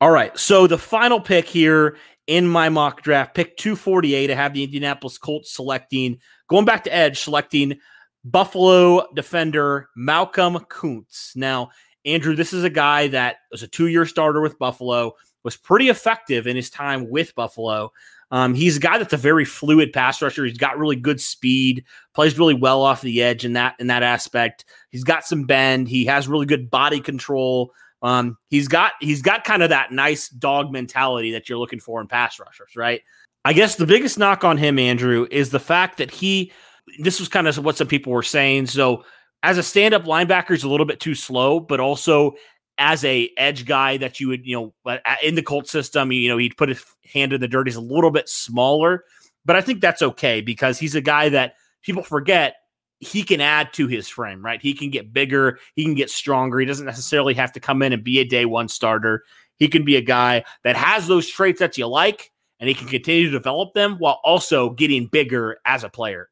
All 0.00 0.10
right. 0.10 0.36
So 0.38 0.66
the 0.66 0.78
final 0.78 1.20
pick 1.20 1.46
here 1.46 1.96
in 2.26 2.46
my 2.46 2.68
mock 2.68 3.02
draft, 3.02 3.34
pick 3.34 3.56
248, 3.56 4.30
I 4.30 4.34
have 4.34 4.52
the 4.52 4.64
Indianapolis 4.64 5.16
Colts 5.16 5.52
selecting, 5.52 6.18
going 6.48 6.64
back 6.64 6.84
to 6.84 6.94
edge, 6.94 7.20
selecting 7.20 7.78
Buffalo 8.24 9.06
defender 9.14 9.88
Malcolm 9.96 10.58
Koonce. 10.68 11.36
Now, 11.36 11.70
Andrew, 12.04 12.34
this 12.34 12.52
is 12.52 12.64
a 12.64 12.70
guy 12.70 13.08
that 13.08 13.36
was 13.50 13.62
a 13.62 13.68
two 13.68 13.86
year 13.86 14.04
starter 14.04 14.40
with 14.40 14.58
Buffalo, 14.58 15.12
was 15.44 15.56
pretty 15.56 15.88
effective 15.88 16.46
in 16.46 16.56
his 16.56 16.70
time 16.70 17.08
with 17.08 17.34
Buffalo. 17.34 17.92
Um, 18.32 18.54
he's 18.54 18.76
a 18.76 18.80
guy 18.80 18.98
that's 18.98 19.12
a 19.12 19.18
very 19.18 19.44
fluid 19.44 19.92
pass 19.92 20.20
rusher. 20.20 20.44
He's 20.44 20.58
got 20.58 20.78
really 20.78 20.96
good 20.96 21.20
speed, 21.20 21.84
plays 22.14 22.38
really 22.38 22.54
well 22.54 22.82
off 22.82 23.00
the 23.00 23.22
edge 23.22 23.44
in 23.44 23.52
that 23.52 23.76
in 23.78 23.86
that 23.86 24.02
aspect. 24.02 24.64
He's 24.90 25.04
got 25.04 25.24
some 25.24 25.44
bend. 25.44 25.88
He 25.88 26.04
has 26.06 26.26
really 26.26 26.46
good 26.46 26.68
body 26.68 27.00
control. 27.00 27.72
Um, 28.02 28.36
he's 28.50 28.68
got 28.68 28.92
he's 29.00 29.22
got 29.22 29.44
kind 29.44 29.62
of 29.62 29.70
that 29.70 29.92
nice 29.92 30.28
dog 30.28 30.72
mentality 30.72 31.32
that 31.32 31.48
you're 31.48 31.58
looking 31.58 31.80
for 31.80 32.00
in 32.00 32.06
pass 32.06 32.38
rushers, 32.38 32.76
right? 32.76 33.02
I 33.44 33.52
guess 33.52 33.76
the 33.76 33.86
biggest 33.86 34.18
knock 34.18 34.44
on 34.44 34.58
him, 34.58 34.78
Andrew, 34.78 35.26
is 35.30 35.50
the 35.50 35.60
fact 35.60 35.98
that 35.98 36.10
he 36.10 36.52
this 36.98 37.18
was 37.18 37.28
kind 37.28 37.48
of 37.48 37.56
what 37.64 37.76
some 37.76 37.88
people 37.88 38.12
were 38.12 38.22
saying. 38.22 38.66
So 38.66 39.04
as 39.42 39.58
a 39.58 39.62
stand-up 39.62 40.04
linebacker, 40.04 40.50
he's 40.50 40.64
a 40.64 40.68
little 40.68 40.86
bit 40.86 41.00
too 41.00 41.14
slow, 41.14 41.60
but 41.60 41.80
also 41.80 42.34
as 42.78 43.04
a 43.04 43.30
edge 43.36 43.64
guy 43.64 43.96
that 43.96 44.20
you 44.20 44.28
would, 44.28 44.44
you 44.44 44.72
know, 44.84 44.98
in 45.22 45.34
the 45.34 45.42
Colt 45.42 45.68
system, 45.68 46.12
you 46.12 46.28
know, 46.28 46.36
he'd 46.36 46.56
put 46.56 46.68
his 46.68 46.84
hand 47.12 47.32
in 47.32 47.40
the 47.40 47.48
dirt. 47.48 47.66
He's 47.66 47.76
a 47.76 47.80
little 47.80 48.10
bit 48.10 48.28
smaller, 48.28 49.04
but 49.44 49.56
I 49.56 49.60
think 49.60 49.80
that's 49.80 50.02
okay 50.02 50.40
because 50.40 50.78
he's 50.78 50.94
a 50.94 51.00
guy 51.00 51.28
that 51.30 51.54
people 51.82 52.02
forget 52.02 52.56
he 53.00 53.22
can 53.22 53.40
add 53.40 53.72
to 53.74 53.86
his 53.86 54.08
frame, 54.08 54.44
right? 54.44 54.60
He 54.60 54.74
can 54.74 54.90
get 54.90 55.12
bigger, 55.12 55.58
he 55.74 55.84
can 55.84 55.94
get 55.94 56.10
stronger. 56.10 56.58
He 56.58 56.66
doesn't 56.66 56.86
necessarily 56.86 57.34
have 57.34 57.52
to 57.52 57.60
come 57.60 57.82
in 57.82 57.92
and 57.92 58.02
be 58.02 58.20
a 58.20 58.24
day 58.24 58.46
one 58.46 58.68
starter. 58.68 59.24
He 59.56 59.68
can 59.68 59.84
be 59.84 59.96
a 59.96 60.02
guy 60.02 60.44
that 60.64 60.76
has 60.76 61.06
those 61.06 61.28
traits 61.28 61.60
that 61.60 61.78
you 61.78 61.86
like 61.86 62.32
and 62.60 62.68
he 62.68 62.74
can 62.74 62.88
continue 62.88 63.26
to 63.26 63.30
develop 63.30 63.74
them 63.74 63.96
while 63.98 64.20
also 64.24 64.70
getting 64.70 65.06
bigger 65.06 65.58
as 65.64 65.84
a 65.84 65.88
player. 65.88 66.30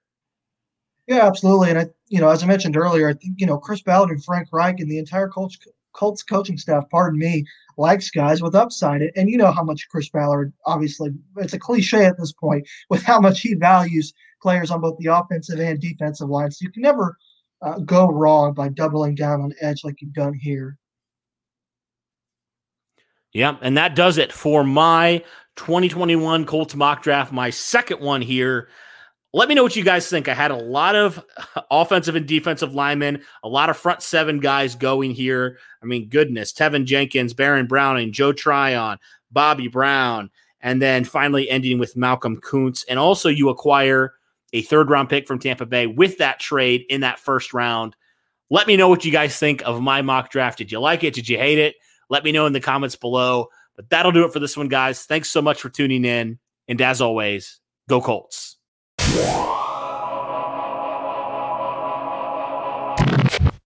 Yeah, 1.06 1.26
absolutely. 1.26 1.70
And 1.70 1.78
I, 1.78 1.86
you 2.08 2.20
know, 2.20 2.30
as 2.30 2.42
I 2.42 2.46
mentioned 2.46 2.76
earlier, 2.76 3.08
I 3.08 3.12
think, 3.12 3.40
you 3.40 3.46
know, 3.46 3.58
Chris 3.58 3.82
Ballard 3.82 4.10
and 4.10 4.24
Frank 4.24 4.48
Reich 4.52 4.80
and 4.80 4.90
the 4.90 4.98
entire 4.98 5.28
Colts, 5.28 5.58
Colts 5.92 6.22
coaching 6.22 6.56
staff, 6.56 6.84
pardon 6.90 7.18
me, 7.18 7.44
likes 7.76 8.10
guys 8.10 8.42
with 8.42 8.54
upside. 8.54 9.02
And 9.16 9.28
you 9.30 9.36
know 9.36 9.52
how 9.52 9.62
much 9.62 9.88
Chris 9.88 10.08
Ballard, 10.08 10.52
obviously, 10.66 11.10
it's 11.36 11.52
a 11.52 11.58
cliche 11.58 12.04
at 12.04 12.18
this 12.18 12.32
point, 12.32 12.66
with 12.90 13.02
how 13.02 13.20
much 13.20 13.40
he 13.40 13.54
values 13.54 14.12
players 14.42 14.70
on 14.70 14.80
both 14.80 14.98
the 14.98 15.06
offensive 15.06 15.58
and 15.58 15.80
defensive 15.80 16.28
lines. 16.28 16.58
So 16.58 16.64
you 16.64 16.70
can 16.70 16.82
never 16.82 17.16
uh, 17.62 17.78
go 17.80 18.08
wrong 18.08 18.52
by 18.52 18.68
doubling 18.68 19.14
down 19.14 19.40
on 19.40 19.54
edge 19.60 19.84
like 19.84 20.00
you've 20.00 20.12
done 20.12 20.34
here. 20.34 20.78
Yeah, 23.32 23.56
and 23.62 23.76
that 23.76 23.96
does 23.96 24.16
it 24.16 24.32
for 24.32 24.62
my 24.62 25.24
2021 25.56 26.46
Colts 26.46 26.76
mock 26.76 27.02
draft, 27.02 27.32
my 27.32 27.50
second 27.50 28.00
one 28.00 28.22
here. 28.22 28.68
Let 29.34 29.48
me 29.48 29.56
know 29.56 29.64
what 29.64 29.74
you 29.74 29.82
guys 29.82 30.08
think. 30.08 30.28
I 30.28 30.34
had 30.34 30.52
a 30.52 30.56
lot 30.56 30.94
of 30.94 31.24
offensive 31.70 32.14
and 32.14 32.24
defensive 32.24 32.72
linemen, 32.72 33.20
a 33.42 33.48
lot 33.48 33.68
of 33.68 33.76
front 33.76 34.00
seven 34.00 34.38
guys 34.38 34.76
going 34.76 35.10
here. 35.10 35.58
I 35.82 35.86
mean, 35.86 36.08
goodness, 36.08 36.52
Teven 36.52 36.84
Jenkins, 36.84 37.34
Baron 37.34 37.66
Browning, 37.66 38.12
Joe 38.12 38.32
Tryon, 38.32 38.96
Bobby 39.32 39.66
Brown, 39.66 40.30
and 40.60 40.80
then 40.80 41.02
finally 41.02 41.50
ending 41.50 41.80
with 41.80 41.96
Malcolm 41.96 42.40
Koonce. 42.40 42.84
And 42.88 42.96
also, 42.96 43.28
you 43.28 43.48
acquire 43.48 44.14
a 44.52 44.62
third 44.62 44.88
round 44.88 45.08
pick 45.08 45.26
from 45.26 45.40
Tampa 45.40 45.66
Bay 45.66 45.88
with 45.88 46.18
that 46.18 46.38
trade 46.38 46.84
in 46.88 47.00
that 47.00 47.18
first 47.18 47.52
round. 47.52 47.96
Let 48.50 48.68
me 48.68 48.76
know 48.76 48.88
what 48.88 49.04
you 49.04 49.10
guys 49.10 49.36
think 49.36 49.62
of 49.62 49.82
my 49.82 50.00
mock 50.00 50.30
draft. 50.30 50.58
Did 50.58 50.70
you 50.70 50.78
like 50.78 51.02
it? 51.02 51.12
Did 51.12 51.28
you 51.28 51.38
hate 51.38 51.58
it? 51.58 51.74
Let 52.08 52.22
me 52.22 52.30
know 52.30 52.46
in 52.46 52.52
the 52.52 52.60
comments 52.60 52.94
below. 52.94 53.48
But 53.74 53.90
that'll 53.90 54.12
do 54.12 54.24
it 54.24 54.32
for 54.32 54.38
this 54.38 54.56
one, 54.56 54.68
guys. 54.68 55.06
Thanks 55.06 55.28
so 55.28 55.42
much 55.42 55.60
for 55.60 55.70
tuning 55.70 56.04
in. 56.04 56.38
And 56.68 56.80
as 56.80 57.00
always, 57.00 57.58
go 57.88 58.00
Colts. 58.00 58.53
Wow. 59.14 59.63